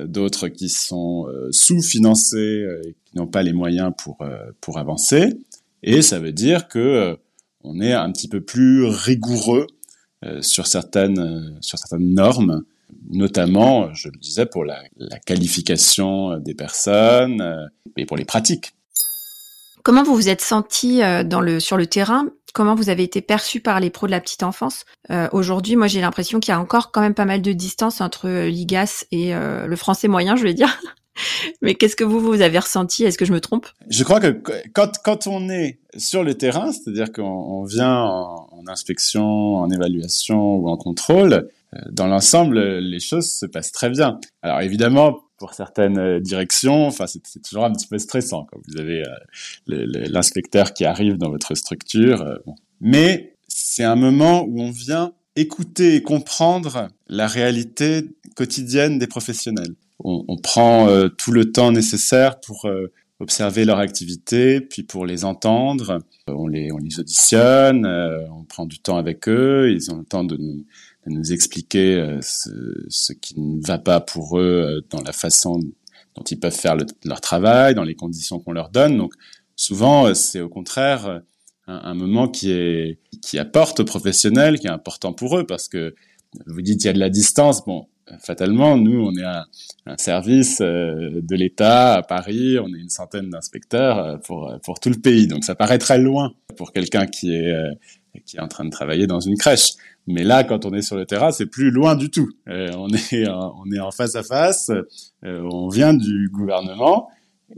d'autres 0.04 0.48
qui 0.48 0.68
sont 0.68 1.26
sous-financés 1.50 2.66
et 2.84 2.94
qui 3.06 3.16
n'ont 3.16 3.26
pas 3.26 3.42
les 3.42 3.54
moyens 3.54 3.92
pour, 3.96 4.18
pour 4.60 4.78
avancer. 4.78 5.38
Et 5.82 6.02
ça 6.02 6.18
veut 6.18 6.32
dire 6.32 6.68
que 6.68 7.16
on 7.64 7.80
est 7.80 7.94
un 7.94 8.12
petit 8.12 8.28
peu 8.28 8.42
plus 8.42 8.84
rigoureux 8.84 9.66
sur 10.42 10.66
certaines 10.66 11.56
sur 11.62 11.78
certaines 11.78 12.12
normes 12.12 12.62
notamment, 13.10 13.92
je 13.94 14.08
le 14.08 14.18
disais, 14.18 14.46
pour 14.46 14.64
la, 14.64 14.82
qualification 15.26 16.38
des 16.38 16.54
personnes 16.54 17.40
euh, 17.40 17.66
et 17.96 18.06
pour 18.06 18.16
les 18.16 18.24
pratiques. 18.24 18.74
Comment 19.82 20.02
vous 20.02 20.14
vous 20.14 20.28
êtes 20.28 20.40
senti 20.40 21.02
euh, 21.02 21.24
dans 21.24 21.40
le, 21.40 21.60
sur 21.60 21.76
le 21.76 21.86
terrain? 21.86 22.26
Comment 22.52 22.74
vous 22.74 22.88
avez 22.88 23.02
été 23.02 23.20
perçu 23.20 23.60
par 23.60 23.80
les 23.80 23.90
pros 23.90 24.06
de 24.06 24.10
la 24.10 24.20
petite 24.20 24.42
enfance? 24.42 24.84
Euh, 25.10 25.28
Aujourd'hui, 25.32 25.76
moi, 25.76 25.86
j'ai 25.86 26.00
l'impression 26.00 26.40
qu'il 26.40 26.52
y 26.52 26.54
a 26.54 26.60
encore 26.60 26.90
quand 26.90 27.00
même 27.00 27.14
pas 27.14 27.24
mal 27.24 27.42
de 27.42 27.52
distance 27.52 28.00
entre 28.00 28.28
l'IGAS 28.28 29.04
et 29.12 29.32
le 29.32 29.76
français 29.76 30.08
moyen, 30.08 30.34
je 30.36 30.42
vais 30.42 30.54
dire. 30.54 30.80
Mais 31.62 31.74
qu'est-ce 31.74 31.96
que 31.96 32.04
vous, 32.04 32.20
vous 32.20 32.40
avez 32.40 32.58
ressenti? 32.58 33.04
Est-ce 33.04 33.18
que 33.18 33.24
je 33.24 33.32
me 33.32 33.40
trompe? 33.40 33.66
Je 33.88 34.04
crois 34.04 34.20
que 34.20 34.40
quand, 34.72 34.92
quand 35.04 35.26
on 35.26 35.48
est 35.48 35.80
sur 35.96 36.24
le 36.24 36.34
terrain, 36.34 36.72
c'est-à-dire 36.72 37.12
qu'on 37.12 37.64
vient 37.64 38.02
en, 38.02 38.48
en, 38.52 38.66
inspection, 38.68 39.56
en 39.56 39.70
évaluation 39.70 40.56
ou 40.56 40.68
en 40.68 40.76
contrôle, 40.76 41.48
euh, 41.74 41.78
dans 41.90 42.06
l'ensemble, 42.06 42.78
les 42.78 43.00
choses 43.00 43.30
se 43.30 43.46
passent 43.46 43.72
très 43.72 43.90
bien. 43.90 44.18
Alors 44.42 44.60
évidemment, 44.60 45.20
pour 45.40 45.54
certaines 45.54 45.98
euh, 45.98 46.20
directions, 46.20 46.86
enfin 46.86 47.06
c'est 47.06 47.42
toujours 47.42 47.64
un 47.64 47.72
petit 47.72 47.88
peu 47.88 47.98
stressant 47.98 48.46
quand 48.48 48.60
vous 48.68 48.78
avez 48.78 49.02
euh, 49.02 49.86
l'inspecteur 50.10 50.74
qui 50.74 50.84
arrive 50.84 51.16
dans 51.16 51.30
votre 51.30 51.54
structure. 51.56 52.38
Mais 52.80 53.34
c'est 53.48 53.82
un 53.82 53.96
moment 53.96 54.44
où 54.44 54.60
on 54.60 54.70
vient 54.70 55.14
écouter 55.34 55.96
et 55.96 56.02
comprendre 56.02 56.88
la 57.08 57.26
réalité 57.26 58.14
quotidienne 58.36 58.98
des 58.98 59.06
professionnels. 59.06 59.74
On, 60.04 60.24
on 60.28 60.36
prend 60.36 60.88
tout 61.16 61.32
le 61.32 61.50
temps 61.52 61.72
nécessaire 61.72 62.40
pour 62.40 62.68
observer 63.20 63.64
leur 63.64 63.78
activité, 63.78 64.60
puis 64.60 64.82
pour 64.82 65.06
les 65.06 65.24
entendre, 65.24 65.98
on 66.26 66.48
les, 66.48 66.72
on 66.72 66.78
les 66.78 66.98
auditionne, 66.98 67.86
on 67.86 68.44
prend 68.44 68.66
du 68.66 68.78
temps 68.78 68.96
avec 68.96 69.28
eux, 69.28 69.70
ils 69.70 69.90
ont 69.90 69.98
le 69.98 70.04
temps 70.04 70.24
de 70.24 70.36
nous, 70.36 70.64
de 71.06 71.12
nous 71.12 71.32
expliquer 71.32 71.96
euh, 71.96 72.18
ce, 72.20 73.12
qui 73.12 73.40
ne 73.40 73.64
va 73.64 73.78
pas 73.78 74.00
pour 74.00 74.38
eux 74.38 74.42
euh, 74.42 74.80
dans 74.90 75.02
la 75.02 75.12
façon 75.12 75.60
dont 76.16 76.22
ils 76.30 76.38
peuvent 76.38 76.54
faire 76.54 76.76
leur 77.04 77.20
travail, 77.20 77.74
dans 77.74 77.84
les 77.84 77.94
conditions 77.94 78.38
qu'on 78.38 78.52
leur 78.52 78.70
donne. 78.70 78.96
Donc 78.96 79.14
souvent, 79.56 80.06
euh, 80.06 80.14
c'est 80.14 80.40
au 80.40 80.48
contraire 80.48 81.22
un, 81.66 81.94
moment 81.94 82.28
qui 82.28 82.50
est 82.50 82.98
qui 83.22 83.38
apporte 83.38 83.80
aux 83.80 83.84
professionnels, 83.84 84.58
qui 84.58 84.66
est 84.66 84.70
important 84.70 85.12
pour 85.12 85.38
eux, 85.38 85.46
parce 85.46 85.68
que 85.68 85.94
vous 86.46 86.62
dites 86.62 86.82
il 86.82 86.86
y 86.88 86.90
a 86.90 86.92
de 86.92 86.98
la 86.98 87.10
distance. 87.10 87.64
Bon, 87.64 87.86
fatalement, 88.18 88.76
nous, 88.76 89.00
on 89.00 89.14
est 89.16 89.24
un, 89.24 89.44
un 89.86 89.96
service 89.96 90.60
de 90.60 91.34
l'État 91.36 91.94
à 91.94 92.02
Paris, 92.02 92.58
on 92.58 92.74
est 92.74 92.80
une 92.80 92.88
centaine 92.88 93.30
d'inspecteurs 93.30 94.20
pour, 94.22 94.52
pour 94.64 94.80
tout 94.80 94.90
le 94.90 94.96
pays. 94.96 95.28
Donc 95.28 95.44
ça 95.44 95.54
paraît 95.54 95.78
très 95.78 95.98
loin 95.98 96.32
pour 96.56 96.72
quelqu'un 96.72 97.06
qui 97.06 97.32
est, 97.32 97.54
qui 98.26 98.36
est 98.36 98.40
en 98.40 98.48
train 98.48 98.64
de 98.64 98.70
travailler 98.70 99.06
dans 99.06 99.20
une 99.20 99.36
crèche. 99.36 99.74
Mais 100.06 100.24
là, 100.24 100.44
quand 100.44 100.64
on 100.64 100.72
est 100.72 100.82
sur 100.82 100.96
le 100.96 101.06
terrain, 101.06 101.30
c'est 101.30 101.46
plus 101.46 101.70
loin 101.70 101.94
du 101.94 102.10
tout. 102.10 102.30
Euh, 102.48 102.70
on 102.76 102.88
est 102.88 103.28
on 103.28 103.70
est 103.72 103.80
en 103.80 103.90
face 103.90 104.16
à 104.16 104.22
face. 104.22 104.70
Euh, 105.24 105.48
on 105.50 105.68
vient 105.68 105.94
du 105.94 106.28
gouvernement 106.32 107.08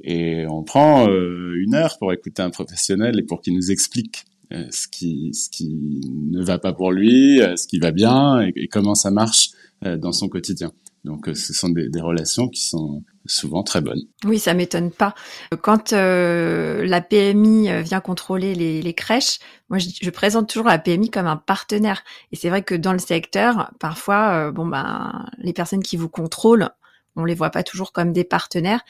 et 0.03 0.47
on 0.49 0.63
prend 0.63 1.09
euh, 1.09 1.55
une 1.57 1.75
heure 1.75 1.99
pour 1.99 2.13
écouter 2.13 2.43
un 2.43 2.51
professionnel 2.51 3.19
et 3.19 3.23
pour 3.23 3.41
qu'il 3.41 3.55
nous 3.55 3.71
explique 3.71 4.25
ce 4.71 4.87
qui 4.87 5.31
ce 5.33 5.49
qui 5.49 6.01
ne 6.31 6.43
va 6.43 6.59
pas 6.59 6.75
pour 6.75 6.93
lui, 6.93 7.41
ce 7.57 7.67
qui 7.67 7.79
va 7.79 7.91
bien 7.91 8.41
et 8.55 8.69
comment 8.69 8.95
ça 8.95 9.11
marche 9.11 9.49
dans 9.83 10.13
son 10.13 10.29
quotidien. 10.29 10.73
Donc, 11.05 11.29
euh, 11.29 11.35
ce 11.35 11.53
sont 11.53 11.69
des, 11.69 12.01
relations 12.01 12.49
qui 12.49 12.61
sont 12.61 13.03
souvent 13.27 13.63
très 13.63 13.81
bonnes. 13.81 14.03
Oui, 14.25 14.39
ça 14.39 14.55
m'étonne 14.55 14.93
pas. 14.93 15.15
Quand 15.61 15.93
euh, 15.93 16.85
la 16.87 17.01
PMI 17.01 17.71
euh, 17.71 17.83
vient 17.83 18.01
contrôler 18.01 18.55
les, 18.55 18.95
crèches, 18.95 19.39
moi, 19.69 19.79
je, 19.79 19.89
je, 20.01 20.11
présente 20.11 20.49
toujours 20.49 20.69
la 20.69 20.79
PMI 20.79 21.11
comme 21.11 21.27
un 21.27 21.37
partenaire. 21.37 22.05
Et 22.31 22.37
c'est 22.37 22.51
vrai 22.51 22.63
que 22.63 22.75
dans 22.75 22.93
le 22.93 23.01
secteur, 23.01 23.73
parfois, 23.81 24.53
bon 24.53 24.67
ben, 24.67 25.27
les 25.39 25.53
personnes 25.53 25.83
qui 25.83 25.97
vous 25.97 26.09
contrôlent, 26.09 26.69
on 27.17 27.25
les 27.25 27.35
voit 27.35 27.51
pas 27.51 27.63
toujours 27.63 27.93
comme 27.93 28.13
des 28.13 28.25
partenaires. 28.25 28.83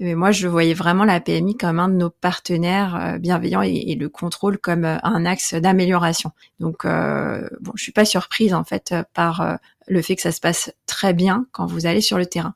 Mais 0.00 0.14
moi, 0.14 0.32
je 0.32 0.48
voyais 0.48 0.74
vraiment 0.74 1.04
la 1.04 1.20
PMI 1.20 1.56
comme 1.56 1.78
un 1.78 1.88
de 1.88 1.94
nos 1.94 2.10
partenaires 2.10 3.18
bienveillants 3.20 3.62
et, 3.62 3.94
le 3.94 4.08
contrôle 4.08 4.58
comme 4.58 4.84
un 4.84 5.26
axe 5.26 5.54
d'amélioration. 5.54 6.32
Donc, 6.58 6.84
euh, 6.84 7.46
bon, 7.60 7.72
je 7.74 7.82
suis 7.82 7.92
pas 7.92 8.06
surprise 8.06 8.54
en 8.54 8.64
fait 8.64 8.94
par 9.12 9.58
le 9.86 10.02
fait 10.02 10.16
que 10.16 10.22
ça 10.22 10.32
se 10.32 10.40
passe 10.40 10.72
très 10.86 11.12
bien 11.12 11.46
quand 11.52 11.66
vous 11.66 11.84
allez 11.84 12.00
sur 12.00 12.16
le 12.16 12.24
terrain. 12.24 12.54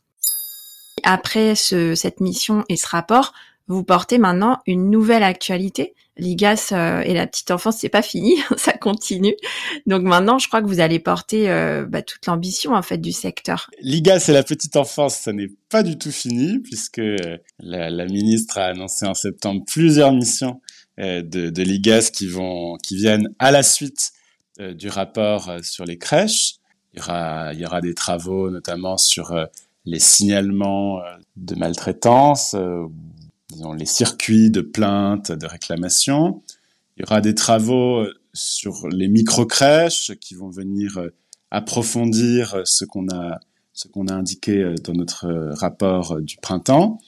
Après 1.02 1.54
ce, 1.54 1.94
cette 1.94 2.20
mission 2.20 2.64
et 2.70 2.76
ce 2.76 2.86
rapport, 2.86 3.34
vous 3.68 3.84
portez 3.84 4.18
maintenant 4.18 4.60
une 4.66 4.90
nouvelle 4.90 5.22
actualité. 5.22 5.94
L'IGAS 6.16 6.70
euh, 6.72 7.00
et 7.00 7.14
la 7.14 7.26
petite 7.26 7.50
enfance, 7.50 7.78
c'est 7.78 7.88
pas 7.88 8.02
fini, 8.02 8.36
ça 8.56 8.72
continue. 8.72 9.34
Donc 9.86 10.02
maintenant, 10.02 10.38
je 10.38 10.48
crois 10.48 10.62
que 10.62 10.66
vous 10.66 10.80
allez 10.80 10.98
porter 10.98 11.50
euh, 11.50 11.84
bah, 11.86 12.02
toute 12.02 12.26
l'ambition 12.26 12.74
en 12.74 12.82
fait 12.82 12.98
du 12.98 13.12
secteur. 13.12 13.70
L'IGAS 13.80 14.26
et 14.28 14.32
la 14.32 14.42
petite 14.42 14.76
enfance, 14.76 15.16
ça 15.16 15.32
n'est 15.32 15.50
pas 15.68 15.82
du 15.82 15.98
tout 15.98 16.12
fini 16.12 16.58
puisque 16.60 17.02
la, 17.58 17.90
la, 17.90 18.06
ministre 18.06 18.58
a 18.58 18.66
annoncé 18.66 19.06
en 19.06 19.14
septembre 19.14 19.64
plusieurs 19.66 20.12
missions 20.12 20.60
euh, 21.00 21.22
de, 21.22 21.62
l'IGAS 21.62 22.10
qui 22.12 22.28
vont, 22.28 22.76
qui 22.76 22.96
viennent 22.96 23.34
à 23.38 23.50
la 23.50 23.62
suite 23.62 24.12
du 24.56 24.88
rapport 24.88 25.50
sur 25.62 25.84
les 25.84 25.98
crèches. 25.98 26.60
Il 26.94 27.00
y 27.00 27.02
aura, 27.02 27.52
il 27.52 27.60
y 27.60 27.66
aura 27.66 27.80
des 27.80 27.94
travaux 27.94 28.50
notamment 28.50 28.96
sur 28.96 29.32
euh, 29.32 29.46
les 29.84 29.98
signalements 29.98 31.00
euh, 31.00 31.16
de 31.36 31.54
maltraitance, 31.56 32.54
euh, 32.54 32.86
les 33.76 33.86
circuits 33.86 34.50
de 34.50 34.60
plainte, 34.60 35.32
de 35.32 35.46
réclamation. 35.46 36.42
Il 36.96 37.02
y 37.02 37.04
aura 37.04 37.20
des 37.20 37.34
travaux 37.34 38.06
sur 38.32 38.88
les 38.88 39.08
micro-crèches 39.08 40.12
qui 40.20 40.34
vont 40.34 40.50
venir 40.50 41.00
approfondir 41.50 42.62
ce 42.64 42.84
qu'on 42.84 43.08
a, 43.08 43.38
ce 43.72 43.88
qu'on 43.88 44.06
a 44.08 44.14
indiqué 44.14 44.74
dans 44.82 44.92
notre 44.92 45.26
rapport 45.54 46.20
du 46.20 46.36
printemps. 46.36 46.98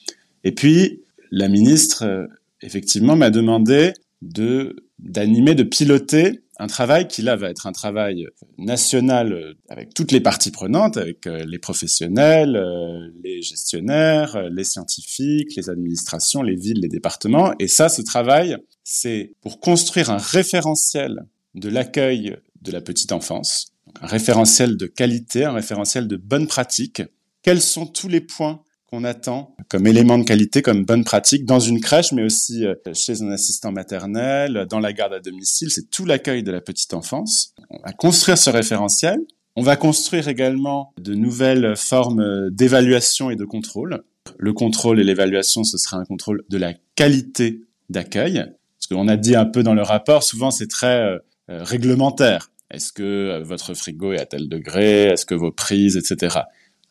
Et 0.43 0.51
puis, 0.53 1.01
la 1.31 1.47
ministre, 1.47 2.27
effectivement, 2.61 3.15
m'a 3.15 3.29
demandé 3.29 3.93
de, 4.21 4.86
d'animer, 4.99 5.55
de 5.55 5.63
piloter 5.63 6.41
un 6.59 6.67
travail 6.67 7.07
qui 7.07 7.21
là 7.21 7.35
va 7.35 7.49
être 7.49 7.67
un 7.67 7.71
travail 7.71 8.27
national 8.57 9.33
euh, 9.33 9.53
avec 9.69 9.93
toutes 9.93 10.11
les 10.11 10.21
parties 10.21 10.51
prenantes, 10.51 10.97
avec 10.97 11.27
euh, 11.27 11.45
les 11.47 11.59
professionnels, 11.59 12.55
euh, 12.55 13.09
les 13.23 13.41
gestionnaires, 13.41 14.49
les 14.49 14.63
scientifiques, 14.63 15.55
les 15.55 15.69
administrations, 15.69 16.41
les 16.41 16.55
villes, 16.55 16.79
les 16.81 16.87
départements. 16.87 17.53
Et 17.59 17.67
ça, 17.67 17.89
ce 17.89 18.01
travail, 18.01 18.57
c'est 18.83 19.33
pour 19.41 19.59
construire 19.59 20.09
un 20.09 20.17
référentiel 20.17 21.27
de 21.53 21.69
l'accueil 21.69 22.35
de 22.61 22.71
la 22.71 22.81
petite 22.81 23.11
enfance, 23.11 23.73
un 24.01 24.07
référentiel 24.07 24.77
de 24.77 24.87
qualité, 24.87 25.45
un 25.45 25.53
référentiel 25.53 26.07
de 26.07 26.17
bonne 26.17 26.47
pratique. 26.47 27.03
Quels 27.43 27.61
sont 27.61 27.85
tous 27.85 28.07
les 28.07 28.21
points 28.21 28.63
qu'on 28.87 29.03
attend 29.03 29.55
comme 29.69 29.85
élément 29.85 30.17
de 30.17 30.23
qualité, 30.23 30.61
comme 30.61 30.85
bonne 30.85 31.03
pratique 31.03 31.45
dans 31.45 31.59
une 31.59 31.81
crèche, 31.81 32.13
mais 32.13 32.23
aussi 32.23 32.65
euh, 32.65 32.75
chez 32.93 33.21
un 33.21 33.31
assistant 33.31 33.71
maternel, 33.71 34.65
dans 34.69 34.79
la 34.79 34.93
garde 34.93 35.13
à 35.13 35.19
domicile. 35.19 35.69
C'est 35.71 35.89
tout 35.89 36.05
l'accueil 36.05 36.43
de 36.43 36.51
la 36.51 36.61
petite 36.61 36.93
enfance. 36.93 37.53
On 37.69 37.79
va 37.85 37.91
construire 37.91 38.37
ce 38.37 38.49
référentiel. 38.49 39.19
On 39.55 39.61
va 39.61 39.75
construire 39.75 40.27
également 40.27 40.93
de 41.01 41.15
nouvelles 41.15 41.75
formes 41.75 42.49
d'évaluation 42.51 43.29
et 43.29 43.35
de 43.35 43.43
contrôle. 43.43 44.03
Le 44.37 44.53
contrôle 44.53 44.99
et 44.99 45.03
l'évaluation, 45.03 45.63
ce 45.63 45.77
sera 45.77 45.97
un 45.97 46.05
contrôle 46.05 46.43
de 46.49 46.57
la 46.57 46.73
qualité 46.95 47.61
d'accueil. 47.89 48.45
Parce 48.77 48.87
qu'on 48.87 49.07
a 49.07 49.17
dit 49.17 49.35
un 49.35 49.45
peu 49.45 49.63
dans 49.63 49.73
le 49.73 49.81
rapport, 49.81 50.23
souvent 50.23 50.51
c'est 50.51 50.67
très 50.67 51.01
euh, 51.01 51.17
réglementaire. 51.49 52.51
Est-ce 52.69 52.91
que 52.91 53.41
votre 53.43 53.73
frigo 53.73 54.13
est 54.13 54.19
à 54.19 54.25
tel 54.25 54.47
degré? 54.47 55.05
Est-ce 55.05 55.25
que 55.25 55.35
vos 55.35 55.51
prises, 55.51 55.97
etc. 55.97 56.39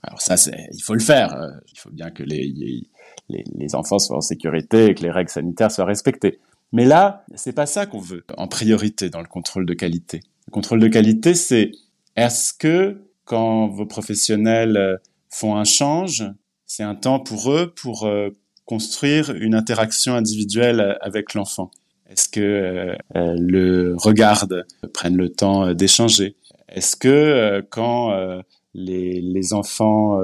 Alors 0.02 0.20
ça, 0.20 0.36
il 0.72 0.82
faut 0.82 0.94
le 0.94 1.00
faire. 1.00 1.34
Euh, 1.34 1.50
il 1.72 1.78
faut 1.78 1.90
bien 1.90 2.10
que 2.10 2.22
les, 2.22 2.52
les, 3.28 3.74
enfants 3.74 3.98
soient 3.98 4.18
en 4.18 4.20
sécurité 4.20 4.86
et 4.86 4.94
que 4.94 5.02
les 5.02 5.10
règles 5.10 5.30
sanitaires 5.30 5.70
soient 5.70 5.84
respectées. 5.84 6.38
Mais 6.72 6.84
là, 6.84 7.24
c'est 7.34 7.52
pas 7.52 7.66
ça 7.66 7.86
qu'on 7.86 8.00
veut 8.00 8.24
en 8.36 8.48
priorité 8.48 9.10
dans 9.10 9.20
le 9.20 9.26
contrôle 9.26 9.66
de 9.66 9.74
qualité. 9.74 10.20
Le 10.46 10.52
contrôle 10.52 10.80
de 10.80 10.88
qualité, 10.88 11.34
c'est 11.34 11.72
est-ce 12.16 12.52
que 12.54 13.02
quand 13.24 13.68
vos 13.68 13.86
professionnels 13.86 14.76
euh, 14.76 14.96
font 15.28 15.56
un 15.56 15.64
change, 15.64 16.24
c'est 16.66 16.82
un 16.82 16.94
temps 16.94 17.18
pour 17.18 17.50
eux 17.52 17.72
pour 17.74 18.06
euh, 18.06 18.30
construire 18.64 19.30
une 19.30 19.54
interaction 19.54 20.14
individuelle 20.14 20.98
avec 21.00 21.34
l'enfant? 21.34 21.70
Est-ce 22.08 22.28
que 22.28 22.96
le 23.14 23.96
regardent, 23.98 24.64
prennent 24.94 25.16
le 25.16 25.28
temps 25.28 25.74
d'échanger? 25.74 26.36
Est-ce 26.68 26.94
que 26.94 27.66
quand 27.70 28.42
les, 28.76 29.20
les, 29.20 29.52
enfants 29.52 30.20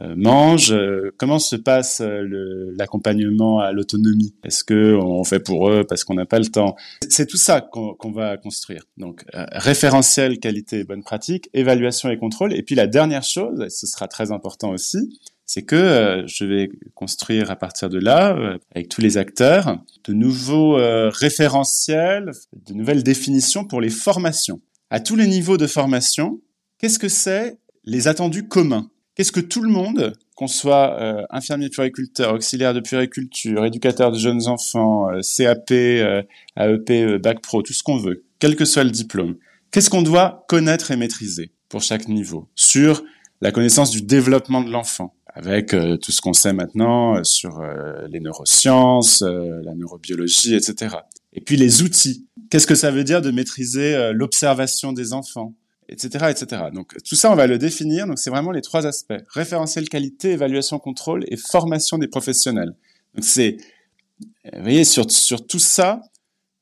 euh, 0.00 0.14
mange 0.16 0.72
euh, 0.72 1.10
Comment 1.18 1.38
se 1.38 1.54
passe 1.54 2.00
euh, 2.00 2.72
l'accompagnement 2.76 3.60
à 3.60 3.72
l'autonomie? 3.72 4.34
Est-ce 4.42 4.64
que 4.64 4.94
on 4.94 5.22
fait 5.22 5.40
pour 5.40 5.68
eux 5.68 5.84
parce 5.86 6.04
qu'on 6.04 6.14
n'a 6.14 6.24
pas 6.24 6.38
le 6.38 6.46
temps? 6.46 6.76
C'est 7.08 7.26
tout 7.26 7.36
ça 7.36 7.60
qu'on 7.60 8.12
va 8.12 8.38
construire. 8.38 8.84
Donc 8.96 9.24
référentiel, 9.32 10.38
qualité 10.38 10.80
et 10.80 10.84
bonne 10.84 11.02
pratique, 11.02 11.50
évaluation 11.52 12.10
et 12.10 12.18
contrôle. 12.18 12.54
Et 12.54 12.62
puis 12.62 12.74
la 12.74 12.86
dernière 12.86 13.24
chose, 13.24 13.66
ce 13.68 13.86
sera 13.86 14.08
très 14.08 14.32
important 14.32 14.70
aussi, 14.70 15.20
c'est 15.44 15.62
que 15.62 16.24
je 16.26 16.44
vais 16.44 16.70
construire 16.94 17.50
à 17.50 17.56
partir 17.56 17.90
de 17.90 17.98
là, 17.98 18.56
avec 18.74 18.88
tous 18.88 19.02
les 19.02 19.18
acteurs, 19.18 19.78
de 20.04 20.14
nouveaux 20.14 20.78
référentiels, 21.10 22.30
de 22.66 22.72
nouvelles 22.72 23.02
définitions 23.02 23.64
pour 23.64 23.80
les 23.80 23.90
formations. 23.90 24.60
À 24.88 25.00
tous 25.00 25.16
les 25.16 25.26
niveaux 25.26 25.58
de 25.58 25.66
formation, 25.66 26.40
qu'est-ce 26.78 26.98
que 26.98 27.08
c'est 27.08 27.58
les 27.84 28.08
attendus 28.08 28.46
communs 28.48 28.88
Qu'est-ce 29.14 29.32
que 29.32 29.40
tout 29.40 29.60
le 29.60 29.68
monde, 29.68 30.14
qu'on 30.36 30.46
soit 30.46 30.98
euh, 30.98 31.22
infirmier 31.28 31.68
puériculteur, 31.68 32.32
auxiliaire 32.32 32.72
de 32.72 32.80
puériculture, 32.80 33.66
éducateur 33.66 34.10
de 34.10 34.18
jeunes 34.18 34.48
enfants, 34.48 35.10
euh, 35.10 35.20
CAP, 35.20 35.70
euh, 35.70 36.22
AEP, 36.56 36.90
euh, 36.90 37.18
Bac 37.18 37.42
Pro, 37.42 37.60
tout 37.62 37.74
ce 37.74 37.82
qu'on 37.82 37.98
veut, 37.98 38.24
quel 38.38 38.56
que 38.56 38.64
soit 38.64 38.84
le 38.84 38.90
diplôme, 38.90 39.36
qu'est-ce 39.70 39.90
qu'on 39.90 40.00
doit 40.00 40.46
connaître 40.48 40.92
et 40.92 40.96
maîtriser 40.96 41.52
pour 41.68 41.82
chaque 41.82 42.08
niveau 42.08 42.48
sur 42.54 43.04
la 43.42 43.52
connaissance 43.52 43.90
du 43.90 44.00
développement 44.00 44.62
de 44.62 44.70
l'enfant, 44.70 45.14
avec 45.26 45.70
tout 46.00 46.12
ce 46.12 46.20
qu'on 46.20 46.32
sait 46.32 46.52
maintenant 46.52 47.24
sur 47.24 47.60
les 48.08 48.20
neurosciences, 48.20 49.22
la 49.22 49.74
neurobiologie, 49.74 50.54
etc. 50.54 50.94
Et 51.32 51.40
puis 51.40 51.56
les 51.56 51.82
outils. 51.82 52.28
Qu'est-ce 52.50 52.68
que 52.68 52.76
ça 52.76 52.92
veut 52.92 53.02
dire 53.02 53.20
de 53.20 53.32
maîtriser 53.32 54.12
l'observation 54.12 54.92
des 54.92 55.12
enfants? 55.12 55.54
Etc.. 55.92 56.64
Donc 56.72 56.94
tout 57.04 57.16
ça, 57.16 57.30
on 57.30 57.34
va 57.34 57.46
le 57.46 57.58
définir. 57.58 58.06
Donc 58.06 58.18
c'est 58.18 58.30
vraiment 58.30 58.50
les 58.50 58.62
trois 58.62 58.86
aspects 58.86 59.20
référentiel 59.28 59.88
qualité, 59.88 60.32
évaluation 60.32 60.78
contrôle 60.78 61.24
et 61.28 61.36
formation 61.36 61.98
des 61.98 62.08
professionnels. 62.08 62.74
Donc 63.14 63.24
c'est, 63.24 63.56
vous 64.52 64.62
voyez, 64.62 64.84
sur 64.84 65.10
sur 65.10 65.46
tout 65.46 65.58
ça, 65.58 66.02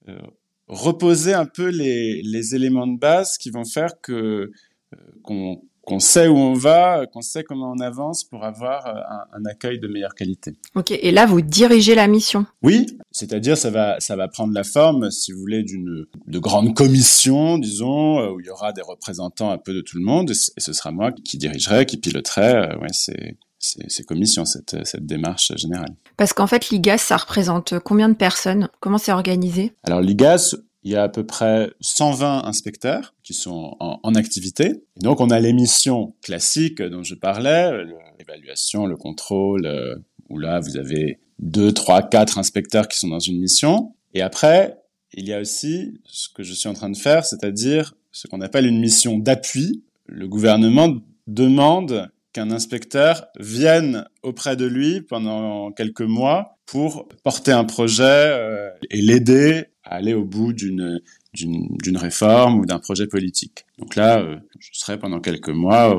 euh, 0.08 0.18
reposer 0.66 1.34
un 1.34 1.46
peu 1.46 1.68
les 1.68 2.22
les 2.22 2.54
éléments 2.54 2.87
de 2.87 2.99
base 2.99 3.38
qui 3.38 3.50
vont 3.50 3.64
faire 3.64 4.00
que 4.00 4.12
euh, 4.12 4.96
qu'on 5.22 5.62
qu'on 5.87 5.99
sait 5.99 6.28
où 6.28 6.37
on 6.37 6.54
va, 6.54 7.06
qu'on 7.06 7.22
sait 7.22 7.42
comment 7.42 7.72
on 7.72 7.80
avance 7.80 8.25
pour 8.25 8.44
avoir 8.44 8.87
euh, 8.87 9.00
un, 9.32 9.44
accueil 9.46 9.78
de 9.78 9.88
meilleure 9.88 10.14
qualité. 10.14 10.54
Ok, 10.75 10.90
et 10.90 11.10
là 11.10 11.26
vous 11.26 11.40
dirigez 11.40 11.94
la 11.94 12.06
mission? 12.06 12.46
Oui, 12.62 12.87
c'est-à-dire 13.10 13.56
ça 13.56 13.70
va 13.70 13.99
ça 14.00 14.16
va 14.16 14.28
prendre 14.28 14.52
la 14.52 14.64
forme, 14.64 15.10
si 15.10 15.32
vous 15.32 15.40
voulez, 15.40 15.62
d'une 15.62 16.06
de 16.26 16.38
grande 16.38 16.75
commission, 16.75 17.58
disons, 17.58 18.20
euh, 18.20 18.30
où 18.30 18.40
il 18.40 18.46
y 18.46 18.50
aura 18.50 18.72
des 18.72 18.82
représentants 18.82 19.50
un 19.50 19.58
peu 19.58 19.75
de 19.75 19.80
tout 19.80 19.99
le 19.99 20.04
monde, 20.04 20.30
et 20.30 20.60
ce 20.60 20.72
sera 20.72 20.90
moi 20.90 21.12
qui 21.12 21.38
dirigerai, 21.38 21.87
qui 21.87 21.96
piloterai. 21.96 22.54
Euh, 22.54 22.78
ouais, 22.78 22.88
c'est 22.92 23.37
ces, 23.60 24.04
commissions, 24.04 24.44
cette, 24.44 24.76
cette 24.87 25.04
démarche 25.04 25.52
générale. 25.56 25.94
Parce 26.16 26.32
qu'en 26.32 26.46
fait, 26.46 26.70
l'IGAS, 26.70 26.99
ça 26.99 27.16
représente 27.16 27.78
combien 27.78 28.08
de 28.08 28.14
personnes? 28.14 28.68
Comment 28.80 28.99
c'est 28.99 29.12
organisé? 29.12 29.72
Alors 29.84 30.00
l'IGAS, 30.00 30.56
il 30.82 30.92
y 30.92 30.96
a 30.96 31.02
à 31.02 31.08
peu 31.08 31.25
près 31.25 31.70
120 31.80 32.44
inspecteurs 32.44 33.14
qui 33.22 33.34
sont 33.34 33.76
en, 33.80 34.14
activité. 34.14 34.84
Donc, 34.97 35.21
on 35.21 35.30
a 35.30 35.38
les 35.38 35.52
missions 35.52 36.14
classiques 36.23 36.82
dont 36.82 37.02
je 37.02 37.14
parlais, 37.14 37.84
l'évaluation, 38.19 38.86
le 38.86 38.97
contrôle, 38.97 39.66
euh, 39.66 39.95
où 40.28 40.38
là, 40.38 40.60
vous 40.60 40.76
avez 40.76 41.21
deux, 41.38 41.73
trois, 41.73 42.02
quatre 42.02 42.38
inspecteurs 42.38 42.88
qui 42.88 42.99
sont 42.99 43.08
dans 43.08 43.19
une 43.19 43.38
mission. 43.38 43.95
Et 44.14 44.23
après, 44.23 44.78
il 45.12 45.28
y 45.28 45.32
a 45.32 45.40
aussi 45.40 46.00
ce 46.04 46.28
que 46.28 46.43
je 46.43 46.52
suis 46.52 46.69
en 46.69 46.75
train 46.75 46.90
de 46.90 46.97
faire, 46.97 47.25
c'est-à-dire 47.25 47.95
ce 48.12 48.26
qu'on 48.26 48.40
appelle 48.40 48.66
une 48.66 48.80
mission 48.80 49.19
d'appui. 49.19 49.84
Le 50.06 50.28
gouvernement 50.28 50.97
demande 51.26 52.10
qu'un 52.32 52.50
inspecteur 52.50 53.26
vienne 53.38 54.06
auprès 54.23 54.56
de 54.56 54.64
lui 54.64 55.00
pendant 55.00 55.73
quelques 55.73 56.02
mois 56.02 56.58
pour 56.66 57.08
porter 57.25 57.52
un 57.52 57.64
projet 57.64 58.04
euh, 58.04 58.71
et 58.90 59.02
l'aider 59.02 59.66
aller 59.91 60.15
au 60.15 60.25
bout 60.25 60.53
d'une 60.53 61.00
d'une 61.33 61.97
réforme 61.97 62.59
ou 62.59 62.67
d'un 62.67 62.81
projet 62.81 63.07
politique. 63.07 63.65
Donc 63.79 63.95
là, 63.95 64.19
euh, 64.19 64.37
je 64.59 64.71
serai 64.73 64.99
pendant 64.99 65.21
quelques 65.21 65.50
mois 65.50 65.97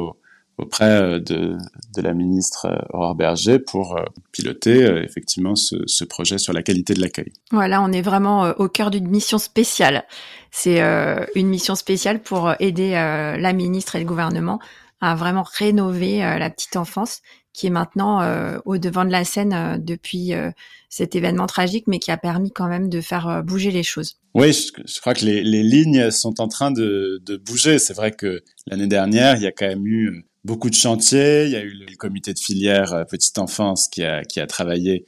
auprès 0.58 1.02
euh, 1.02 1.20
de, 1.20 1.56
de 1.96 2.02
la 2.02 2.14
ministre 2.14 2.86
Aurore 2.90 3.16
Berger 3.16 3.60
pour 3.60 3.98
piloter 4.34 4.84
effectivement 5.04 5.56
ce, 5.56 6.04
projet 6.04 6.38
sur 6.38 6.52
la 6.52 6.64
qualité 6.64 6.94
de 6.94 7.00
l'accueil. 7.00 7.32
Voilà, 7.52 7.82
on 7.82 7.94
est 7.94 8.02
vraiment 8.02 8.50
au 8.58 8.68
cœur 8.68 8.92
d'une 8.92 9.08
mission 9.08 9.38
spéciale. 9.38 10.04
C'est 10.52 10.82
une 11.36 11.48
mission 11.48 11.76
spéciale 11.76 12.22
pour 12.22 12.54
aider 12.60 12.92
la 12.92 13.54
ministre 13.54 13.96
et 13.96 14.00
le 14.00 14.06
gouvernement 14.06 14.60
à 15.00 15.16
vraiment 15.16 15.44
rénover 15.44 16.20
la 16.20 16.50
petite 16.50 16.76
enfance 16.76 17.22
qui 17.54 17.68
est 17.68 17.72
maintenant 17.72 18.22
euh, 18.22 18.58
au 18.66 18.78
devant 18.78 19.06
de 19.06 19.12
la 19.12 19.26
scène 19.26 19.54
euh, 19.54 19.78
depuis 19.78 20.34
euh, 20.34 20.52
cet 20.90 21.16
événement 21.16 21.48
tragique, 21.48 21.86
mais 21.88 22.00
qui 22.00 22.12
a 22.12 22.18
permis 22.18 22.52
quand 22.52 22.68
même 22.68 22.90
de 22.90 23.02
faire 23.02 23.44
bouger 23.44 23.72
les 23.72 23.84
choses. 23.84 24.18
Oui, 24.34 24.54
je, 24.54 25.00
crois 25.00 25.14
que 25.14 25.26
les, 25.26 25.44
les, 25.44 25.64
lignes 25.64 26.12
sont 26.12 26.40
en 26.40 26.48
train 26.48 26.72
de, 26.72 27.22
de 27.26 27.38
bouger. 27.38 27.80
C'est 27.80 27.94
vrai 27.94 28.12
que 28.12 28.44
l'année 28.68 28.88
dernière, 28.88 29.36
il 29.36 29.44
y 29.44 29.48
a 29.48 29.52
quand 29.52 29.68
même 29.68 29.86
eu 29.86 30.26
beaucoup 30.44 30.70
de 30.70 30.76
chantiers. 30.76 31.46
Il 31.46 31.52
y 31.52 31.56
a 31.56 31.62
eu 31.62 31.72
le 31.72 31.96
comité 31.96 32.34
de 32.34 32.40
filière 32.40 33.06
petite 33.10 33.38
enfance 33.38 33.88
qui 33.88 34.04
a, 34.04 34.24
qui 34.24 34.40
a 34.40 34.48
travaillé 34.48 35.06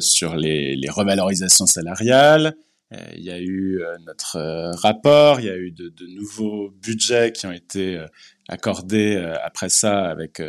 sur 0.00 0.34
les, 0.34 0.74
les 0.74 0.90
revalorisations 0.90 1.66
salariales. 1.66 2.56
il 3.16 3.22
y 3.22 3.30
a 3.30 3.40
eu 3.40 3.80
notre 4.06 4.36
rapport, 4.80 5.38
il 5.38 5.46
y 5.46 5.50
a 5.50 5.56
eu 5.56 5.70
de, 5.70 5.90
de, 5.90 6.06
nouveaux 6.06 6.70
budgets 6.70 7.30
qui 7.32 7.46
ont 7.46 7.52
été 7.52 8.04
accordés 8.48 9.16
après 9.44 9.68
ça 9.68 10.08
avec 10.08 10.40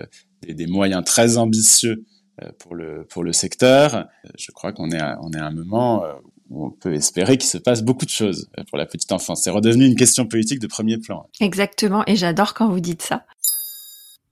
des, 0.42 0.54
des 0.54 0.68
moyens 0.68 1.04
très 1.04 1.38
ambitieux 1.38 2.06
euh, 2.42 2.50
pour 2.60 2.76
le 2.76 3.06
pour 3.10 3.24
le 3.24 3.34
secteur. 3.34 3.96
Euh, 3.96 4.04
je 4.38 4.52
crois 4.52 4.72
qu'on 4.72 4.90
est 4.92 5.00
à, 5.00 5.18
on 5.22 5.32
est 5.32 5.40
à 5.40 5.46
un 5.46 5.52
moment 5.52 6.04
euh, 6.04 6.14
où 6.50 6.66
on 6.66 6.72
peut 6.72 6.94
espérer 6.94 7.38
qu'il 7.38 7.50
se 7.50 7.58
passe 7.58 7.84
beaucoup 7.84 8.06
de 8.06 8.10
choses 8.10 8.50
pour 8.70 8.78
la 8.78 8.86
petite 8.86 9.12
enfance. 9.12 9.44
C'est 9.44 9.50
redevenu 9.50 9.86
une 9.86 9.96
question 9.96 10.26
politique 10.26 10.60
de 10.60 10.68
premier 10.68 10.98
plan. 10.98 11.28
Exactement, 11.40 12.04
et 12.08 12.16
j'adore 12.16 12.54
quand 12.54 12.70
vous 12.70 12.80
dites 12.80 13.02
ça. 13.02 13.26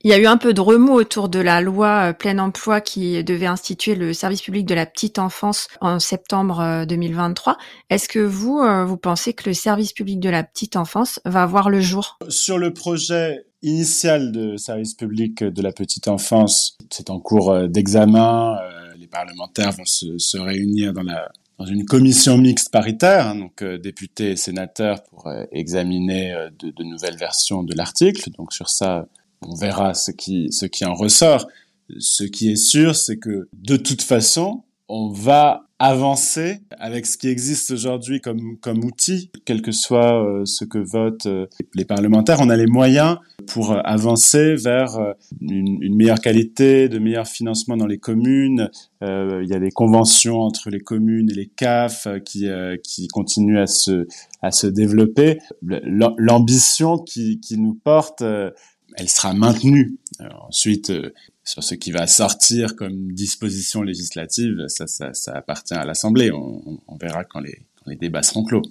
Il 0.02 0.10
y 0.10 0.14
a 0.14 0.18
eu 0.18 0.28
un 0.28 0.38
peu 0.38 0.54
de 0.54 0.62
remous 0.62 0.94
autour 0.94 1.28
de 1.28 1.40
la 1.40 1.60
loi 1.60 2.14
plein 2.14 2.40
emploi 2.40 2.80
qui 2.80 3.22
devait 3.22 3.48
instituer 3.48 3.96
le 3.96 4.14
service 4.14 4.42
public 4.42 4.66
de 4.66 4.74
la 4.74 4.86
petite 4.86 5.20
enfance 5.20 5.68
en 5.82 6.00
septembre 6.00 6.86
2023. 6.88 7.58
Est-ce 7.90 8.08
que 8.08 8.20
vous, 8.20 8.62
vous 8.88 8.98
pensez 8.98 9.34
que 9.34 9.50
le 9.50 9.54
service 9.54 9.92
public 9.92 10.22
de 10.22 10.30
la 10.30 10.46
petite 10.46 10.78
enfance 10.78 11.20
va 11.26 11.46
voir 11.46 11.70
le 11.70 11.82
jour? 11.82 12.18
Sur 12.30 12.58
le 12.58 12.74
projet 12.74 13.44
initial 13.62 14.32
de 14.32 14.58
service 14.58 14.94
public 14.94 15.44
de 15.44 15.62
la 15.62 15.72
petite 15.72 16.08
enfance, 16.08 16.78
c'est 16.90 17.10
en 17.10 17.20
cours 17.20 17.52
euh, 17.52 17.68
d'examen. 17.68 18.56
Euh, 18.56 18.96
les 18.98 19.08
parlementaires 19.08 19.72
vont 19.72 19.86
se, 19.86 20.18
se 20.18 20.38
réunir 20.38 20.94
dans, 20.94 21.04
la, 21.04 21.30
dans 21.58 21.66
une 21.66 21.86
commission 21.86 22.38
mixte 22.38 22.72
paritaire, 22.72 23.28
hein, 23.28 23.36
donc 23.36 23.62
euh, 23.62 23.78
députés 23.78 24.32
et 24.32 24.36
sénateurs, 24.36 25.04
pour 25.04 25.32
examiner 25.52 26.36
de, 26.60 26.72
de, 26.72 26.84
nouvelles 26.84 27.18
versions 27.18 27.64
de 27.64 27.76
l'article. 27.76 28.30
Donc 28.38 28.54
sur 28.54 28.70
ça, 28.70 29.08
on 29.42 29.56
verra 29.56 29.94
ce 29.94 30.12
qui, 30.12 30.52
ce 30.52 30.66
qui 30.66 30.86
en 30.86 30.94
ressort. 30.94 31.48
Ce 31.98 32.24
qui 32.24 32.52
est 32.52 32.56
sûr, 32.56 32.96
c'est 32.96 33.18
que 33.18 33.50
de 33.54 33.76
toute 33.76 34.04
façon, 34.04 34.64
on 34.90 35.12
va 35.12 35.66
avancer 35.78 36.60
avec 36.78 37.06
ce 37.06 37.18
qui 37.18 37.30
existe 37.30 37.72
aujourd'hui 37.72 38.20
comme, 38.20 38.58
comme 38.60 38.84
outil, 38.84 39.32
quel 39.46 39.62
que 39.62 39.72
soit 39.72 40.22
euh, 40.22 40.44
ce 40.44 40.66
que 40.66 40.80
votent 40.80 41.28
euh, 41.28 41.46
les 41.74 41.86
parlementaires, 41.86 42.40
on 42.42 42.50
a 42.50 42.58
les 42.58 42.66
moyens 42.66 43.18
pour 43.48 43.72
euh, 43.72 43.80
avancer 43.86 44.56
vers 44.56 44.98
une, 45.40 45.78
une, 45.82 45.96
meilleure 45.96 46.20
qualité, 46.20 46.90
de 46.90 47.00
meilleurs 47.00 47.28
financements 47.28 47.78
dans 47.78 47.88
les 47.88 48.00
communes. 48.00 48.70
il 49.02 49.48
y 49.48 49.54
a 49.54 49.60
des 49.60 49.72
conventions 49.72 50.40
entre 50.40 50.70
les 50.70 50.82
communes 50.82 51.30
et 51.30 51.36
les 51.36 51.48
CAF 51.48 52.08
qui, 52.26 52.48
qui 52.84 53.08
continuent 53.08 53.62
à 53.62 53.68
se, 53.68 54.08
à 54.42 54.52
se 54.52 54.68
développer. 54.68 55.40
L'ambition 55.62 56.98
qui, 56.98 57.40
qui 57.40 57.58
nous 57.58 57.76
porte, 57.76 58.22
elle 58.22 59.10
sera 59.10 59.34
maintenue. 59.34 59.98
ensuite, 60.42 60.92
sur 61.50 61.64
ce 61.64 61.74
qui 61.74 61.92
va 61.92 62.06
sortir 62.06 62.76
comme 62.76 63.12
disposition 63.12 63.82
législative, 63.82 64.66
ça, 64.68 64.86
ça, 64.86 65.14
ça 65.14 65.34
appartient 65.34 65.74
à 65.74 65.84
l'Assemblée. 65.84 66.32
On, 66.32 66.80
on, 66.88 66.96
verra 66.98 67.24
quand 67.24 67.40
les, 67.40 67.66
quand 67.76 67.90
les 67.90 67.96
débats 67.96 68.22
seront 68.22 68.44
clos. 68.44 68.62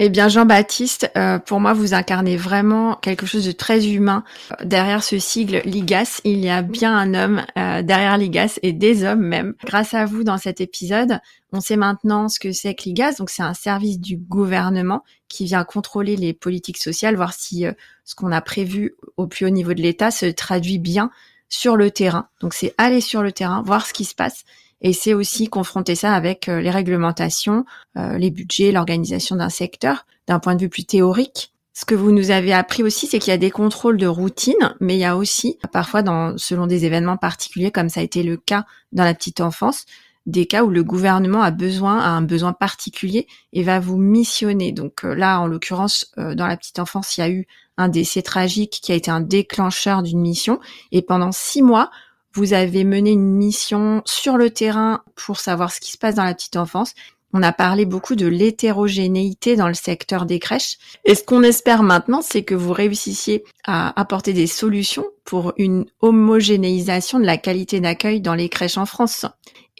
Eh 0.00 0.08
bien, 0.08 0.28
Jean-Baptiste, 0.28 1.12
euh, 1.16 1.38
pour 1.38 1.60
moi, 1.60 1.72
vous 1.74 1.94
incarnez 1.94 2.36
vraiment 2.36 2.96
quelque 2.96 3.26
chose 3.26 3.44
de 3.44 3.52
très 3.52 3.86
humain. 3.86 4.24
Derrière 4.64 5.04
ce 5.04 5.18
sigle 5.18 5.60
Ligas, 5.64 6.20
il 6.24 6.40
y 6.40 6.48
a 6.48 6.62
bien 6.62 6.96
un 6.96 7.14
homme 7.14 7.44
euh, 7.56 7.82
derrière 7.82 8.18
Ligas 8.18 8.58
et 8.62 8.72
des 8.72 9.04
hommes 9.04 9.20
même. 9.20 9.54
Grâce 9.64 9.94
à 9.94 10.06
vous, 10.06 10.24
dans 10.24 10.38
cet 10.38 10.60
épisode, 10.60 11.20
on 11.52 11.60
sait 11.60 11.76
maintenant 11.76 12.28
ce 12.28 12.40
que 12.40 12.50
c'est 12.50 12.74
que 12.74 12.84
Ligas. 12.84 13.16
Donc, 13.18 13.30
c'est 13.30 13.42
un 13.42 13.54
service 13.54 14.00
du 14.00 14.16
gouvernement 14.16 15.04
qui 15.28 15.44
vient 15.44 15.62
contrôler 15.64 16.16
les 16.16 16.32
politiques 16.32 16.78
sociales, 16.78 17.14
voir 17.14 17.34
si 17.34 17.66
euh, 17.66 17.72
ce 18.04 18.16
qu'on 18.16 18.32
a 18.32 18.40
prévu 18.40 18.96
au 19.16 19.28
plus 19.28 19.46
haut 19.46 19.50
niveau 19.50 19.74
de 19.74 19.82
l'État 19.82 20.10
se 20.10 20.26
traduit 20.26 20.78
bien 20.78 21.10
sur 21.50 21.76
le 21.76 21.90
terrain. 21.90 22.28
Donc, 22.40 22.54
c'est 22.54 22.74
aller 22.78 23.02
sur 23.02 23.22
le 23.22 23.32
terrain, 23.32 23.62
voir 23.62 23.86
ce 23.86 23.92
qui 23.92 24.06
se 24.06 24.14
passe 24.14 24.44
et 24.82 24.92
c'est 24.92 25.14
aussi 25.14 25.48
confronter 25.48 25.94
ça 25.94 26.14
avec 26.14 26.48
euh, 26.48 26.60
les 26.60 26.70
réglementations, 26.70 27.64
euh, 27.96 28.16
les 28.16 28.30
budgets, 28.30 28.72
l'organisation 28.72 29.36
d'un 29.36 29.50
secteur, 29.50 30.06
d'un 30.26 30.38
point 30.38 30.54
de 30.54 30.60
vue 30.60 30.68
plus 30.68 30.84
théorique. 30.84 31.52
Ce 31.72 31.84
que 31.84 31.94
vous 31.94 32.12
nous 32.12 32.30
avez 32.30 32.52
appris 32.52 32.82
aussi, 32.82 33.06
c'est 33.06 33.18
qu'il 33.18 33.30
y 33.30 33.34
a 33.34 33.38
des 33.38 33.50
contrôles 33.50 33.96
de 33.96 34.06
routine, 34.06 34.74
mais 34.80 34.96
il 34.96 35.00
y 35.00 35.04
a 35.04 35.16
aussi, 35.16 35.58
parfois, 35.72 36.02
dans, 36.02 36.36
selon 36.36 36.66
des 36.66 36.84
événements 36.84 37.16
particuliers, 37.16 37.70
comme 37.70 37.88
ça 37.88 38.00
a 38.00 38.02
été 38.02 38.22
le 38.22 38.36
cas 38.36 38.64
dans 38.92 39.04
la 39.04 39.14
petite 39.14 39.40
enfance, 39.40 39.86
des 40.26 40.46
cas 40.46 40.64
où 40.64 40.70
le 40.70 40.84
gouvernement 40.84 41.42
a 41.42 41.50
besoin, 41.50 41.98
a 41.98 42.08
un 42.08 42.22
besoin 42.22 42.52
particulier 42.52 43.26
et 43.52 43.62
va 43.62 43.80
vous 43.80 43.96
missionner. 43.96 44.72
Donc 44.72 45.04
euh, 45.04 45.14
là, 45.14 45.40
en 45.40 45.46
l'occurrence, 45.46 46.12
dans 46.16 46.46
la 46.46 46.56
petite 46.56 46.78
enfance, 46.78 47.16
il 47.16 47.20
y 47.20 47.24
a 47.24 47.30
eu 47.30 47.46
un 47.76 47.88
décès 47.88 48.22
tragique 48.22 48.80
qui 48.82 48.92
a 48.92 48.94
été 48.94 49.10
un 49.10 49.20
déclencheur 49.20 50.02
d'une 50.02 50.20
mission. 50.20 50.60
Et 50.92 51.02
pendant 51.02 51.32
six 51.32 51.62
mois, 51.62 51.90
vous 52.34 52.52
avez 52.52 52.84
mené 52.84 53.10
une 53.10 53.34
mission 53.34 54.02
sur 54.04 54.36
le 54.36 54.50
terrain 54.50 55.02
pour 55.16 55.40
savoir 55.40 55.72
ce 55.72 55.80
qui 55.80 55.92
se 55.92 55.98
passe 55.98 56.14
dans 56.14 56.24
la 56.24 56.34
petite 56.34 56.56
enfance. 56.56 56.94
On 57.32 57.42
a 57.42 57.52
parlé 57.52 57.84
beaucoup 57.84 58.16
de 58.16 58.26
l'hétérogénéité 58.26 59.54
dans 59.54 59.68
le 59.68 59.74
secteur 59.74 60.26
des 60.26 60.40
crèches. 60.40 60.78
Et 61.04 61.14
ce 61.14 61.22
qu'on 61.22 61.44
espère 61.44 61.82
maintenant, 61.82 62.22
c'est 62.22 62.42
que 62.42 62.56
vous 62.56 62.72
réussissiez 62.72 63.44
à 63.64 63.98
apporter 64.00 64.32
des 64.32 64.48
solutions 64.48 65.06
pour 65.24 65.52
une 65.56 65.86
homogénéisation 66.00 67.20
de 67.20 67.24
la 67.24 67.36
qualité 67.36 67.80
d'accueil 67.80 68.20
dans 68.20 68.34
les 68.34 68.48
crèches 68.48 68.78
en 68.78 68.86
France. 68.86 69.26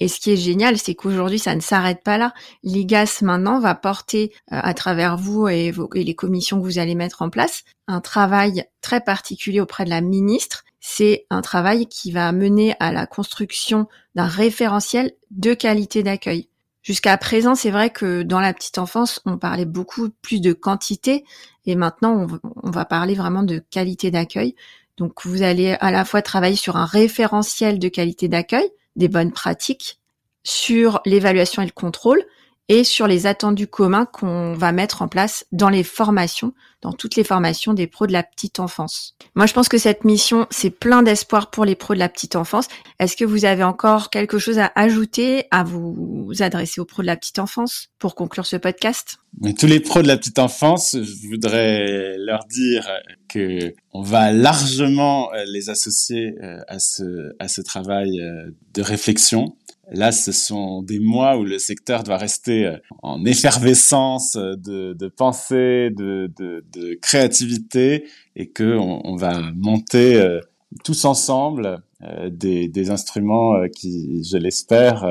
Et 0.00 0.08
ce 0.08 0.18
qui 0.18 0.32
est 0.32 0.36
génial, 0.36 0.78
c'est 0.78 0.94
qu'aujourd'hui, 0.94 1.38
ça 1.38 1.54
ne 1.54 1.60
s'arrête 1.60 2.02
pas 2.02 2.18
là. 2.18 2.32
L'IGAS, 2.62 3.18
maintenant, 3.22 3.60
va 3.60 3.74
porter, 3.74 4.32
euh, 4.52 4.58
à 4.62 4.74
travers 4.74 5.16
vous 5.16 5.46
et, 5.46 5.72
et 5.94 6.04
les 6.04 6.14
commissions 6.14 6.58
que 6.58 6.64
vous 6.64 6.78
allez 6.78 6.94
mettre 6.94 7.22
en 7.22 7.30
place, 7.30 7.64
un 7.86 8.00
travail 8.00 8.64
très 8.80 9.00
particulier 9.00 9.60
auprès 9.60 9.84
de 9.84 9.90
la 9.90 10.00
ministre 10.00 10.64
c'est 10.80 11.26
un 11.30 11.42
travail 11.42 11.86
qui 11.86 12.10
va 12.10 12.32
mener 12.32 12.74
à 12.80 12.90
la 12.90 13.06
construction 13.06 13.86
d'un 14.14 14.26
référentiel 14.26 15.12
de 15.30 15.54
qualité 15.54 16.02
d'accueil. 16.02 16.48
Jusqu'à 16.82 17.16
présent, 17.18 17.54
c'est 17.54 17.70
vrai 17.70 17.90
que 17.90 18.22
dans 18.22 18.40
la 18.40 18.54
petite 18.54 18.78
enfance, 18.78 19.20
on 19.26 19.36
parlait 19.36 19.66
beaucoup 19.66 20.08
plus 20.22 20.40
de 20.40 20.54
quantité 20.54 21.24
et 21.66 21.76
maintenant, 21.76 22.26
on, 22.62 22.70
va 22.70 22.86
parler 22.86 23.14
vraiment 23.14 23.42
de 23.42 23.58
qualité 23.58 24.10
d'accueil. 24.10 24.56
Donc, 24.96 25.26
vous 25.26 25.42
allez 25.42 25.76
à 25.80 25.90
la 25.90 26.06
fois 26.06 26.22
travailler 26.22 26.56
sur 26.56 26.76
un 26.76 26.86
référentiel 26.86 27.78
de 27.78 27.88
qualité 27.88 28.28
d'accueil, 28.28 28.70
des 28.96 29.08
bonnes 29.08 29.32
pratiques, 29.32 30.00
sur 30.42 31.00
l'évaluation 31.04 31.62
et 31.62 31.66
le 31.66 31.72
contrôle, 31.72 32.24
et 32.70 32.84
sur 32.84 33.08
les 33.08 33.26
attendus 33.26 33.66
communs 33.66 34.06
qu'on 34.06 34.54
va 34.54 34.70
mettre 34.70 35.02
en 35.02 35.08
place 35.08 35.44
dans 35.50 35.70
les 35.70 35.82
formations, 35.82 36.54
dans 36.82 36.92
toutes 36.92 37.16
les 37.16 37.24
formations 37.24 37.74
des 37.74 37.88
pros 37.88 38.06
de 38.06 38.12
la 38.12 38.22
petite 38.22 38.60
enfance. 38.60 39.16
Moi, 39.34 39.46
je 39.46 39.52
pense 39.52 39.68
que 39.68 39.76
cette 39.76 40.04
mission, 40.04 40.46
c'est 40.50 40.70
plein 40.70 41.02
d'espoir 41.02 41.50
pour 41.50 41.64
les 41.64 41.74
pros 41.74 41.94
de 41.94 41.98
la 41.98 42.08
petite 42.08 42.36
enfance. 42.36 42.68
Est-ce 43.00 43.16
que 43.16 43.24
vous 43.24 43.44
avez 43.44 43.64
encore 43.64 44.08
quelque 44.08 44.38
chose 44.38 44.60
à 44.60 44.70
ajouter, 44.76 45.46
à 45.50 45.64
vous 45.64 46.30
adresser 46.38 46.80
aux 46.80 46.84
pros 46.84 47.02
de 47.02 47.08
la 47.08 47.16
petite 47.16 47.40
enfance 47.40 47.88
pour 47.98 48.14
conclure 48.14 48.46
ce 48.46 48.54
podcast? 48.54 49.18
Mais 49.40 49.52
tous 49.52 49.66
les 49.66 49.80
pros 49.80 50.00
de 50.00 50.06
la 50.06 50.16
petite 50.16 50.38
enfance, 50.38 50.96
je 50.96 51.28
voudrais 51.28 52.16
leur 52.18 52.44
dire 52.44 52.88
que 53.28 53.74
on 53.92 54.02
va 54.02 54.30
largement 54.30 55.30
les 55.44 55.70
associer 55.70 56.36
euh, 56.40 56.60
à 56.68 56.78
ce, 56.78 57.32
à 57.40 57.48
ce 57.48 57.62
travail 57.62 58.20
euh, 58.20 58.50
de 58.74 58.82
réflexion 58.82 59.56
Là, 59.92 60.12
ce 60.12 60.30
sont 60.30 60.82
des 60.82 61.00
mois 61.00 61.36
où 61.36 61.44
le 61.44 61.58
secteur 61.58 62.04
doit 62.04 62.16
rester 62.16 62.66
euh, 62.66 62.76
en 63.02 63.24
effervescence 63.24 64.34
de, 64.36 64.92
de 64.92 65.08
pensée, 65.08 65.90
de, 65.90 66.32
de, 66.36 66.64
de, 66.72 66.94
créativité, 66.94 68.04
et 68.36 68.48
que 68.48 68.76
on, 68.76 69.16
va 69.16 69.40
monter 69.56 70.14
euh, 70.14 70.40
tous 70.84 71.04
ensemble 71.04 71.82
euh, 72.02 72.30
des, 72.30 72.68
des, 72.68 72.90
instruments 72.90 73.66
qui, 73.74 74.22
je 74.22 74.36
l'espère, 74.36 75.04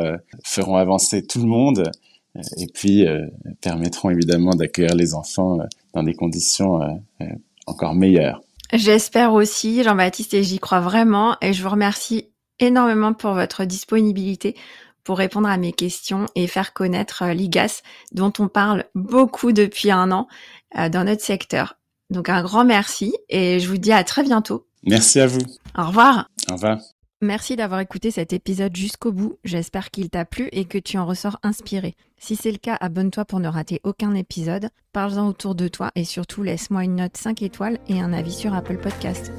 feront 0.43 0.77
avancer 0.77 1.25
tout 1.25 1.39
le 1.39 1.47
monde 1.47 1.91
et 2.57 2.67
puis 2.73 3.05
permettront 3.59 4.09
évidemment 4.11 4.51
d'accueillir 4.51 4.95
les 4.95 5.13
enfants 5.13 5.57
dans 5.93 6.03
des 6.03 6.13
conditions 6.13 6.79
encore 7.65 7.95
meilleures. 7.95 8.41
J'espère 8.71 9.33
aussi, 9.33 9.83
Jean-Baptiste, 9.83 10.35
et 10.35 10.43
j'y 10.43 10.59
crois 10.59 10.79
vraiment. 10.79 11.35
Et 11.41 11.53
je 11.53 11.63
vous 11.63 11.69
remercie 11.69 12.27
énormément 12.59 13.13
pour 13.13 13.33
votre 13.33 13.65
disponibilité 13.65 14.55
pour 15.03 15.17
répondre 15.17 15.47
à 15.47 15.57
mes 15.57 15.73
questions 15.73 16.27
et 16.35 16.47
faire 16.47 16.73
connaître 16.73 17.23
euh, 17.23 17.33
l'IGAS 17.33 17.81
dont 18.11 18.31
on 18.37 18.47
parle 18.47 18.85
beaucoup 18.93 19.51
depuis 19.51 19.91
un 19.91 20.11
an 20.11 20.27
euh, 20.77 20.89
dans 20.89 21.03
notre 21.03 21.23
secteur. 21.23 21.77
Donc 22.09 22.29
un 22.29 22.43
grand 22.43 22.65
merci 22.65 23.15
et 23.27 23.59
je 23.59 23.67
vous 23.67 23.77
dis 23.77 23.91
à 23.91 24.03
très 24.03 24.23
bientôt. 24.23 24.67
Merci 24.83 25.19
à 25.19 25.27
vous. 25.27 25.41
Au 25.77 25.87
revoir. 25.87 26.29
Au 26.49 26.53
revoir. 26.53 26.77
Merci 27.21 27.57
d'avoir 27.57 27.81
écouté 27.81 28.11
cet 28.11 28.31
épisode 28.31 28.75
jusqu'au 28.75 29.11
bout. 29.11 29.39
J'espère 29.43 29.91
qu'il 29.91 30.09
t'a 30.09 30.23
plu 30.23 30.47
et 30.53 30.63
que 30.65 30.77
tu 30.77 30.97
en 30.97 31.05
ressors 31.05 31.37
inspiré. 31.43 31.95
Si 32.17 32.37
c'est 32.37 32.51
le 32.51 32.57
cas, 32.57 32.77
abonne-toi 32.79 33.25
pour 33.25 33.41
ne 33.41 33.49
rater 33.49 33.81
aucun 33.83 34.13
épisode. 34.13 34.69
Parle-en 34.93 35.27
autour 35.27 35.53
de 35.53 35.67
toi 35.67 35.91
et 35.95 36.05
surtout 36.05 36.43
laisse-moi 36.43 36.85
une 36.85 36.95
note 36.95 37.17
5 37.17 37.41
étoiles 37.41 37.79
et 37.89 37.99
un 37.99 38.13
avis 38.13 38.33
sur 38.33 38.53
Apple 38.53 38.77
Podcast. 38.77 39.33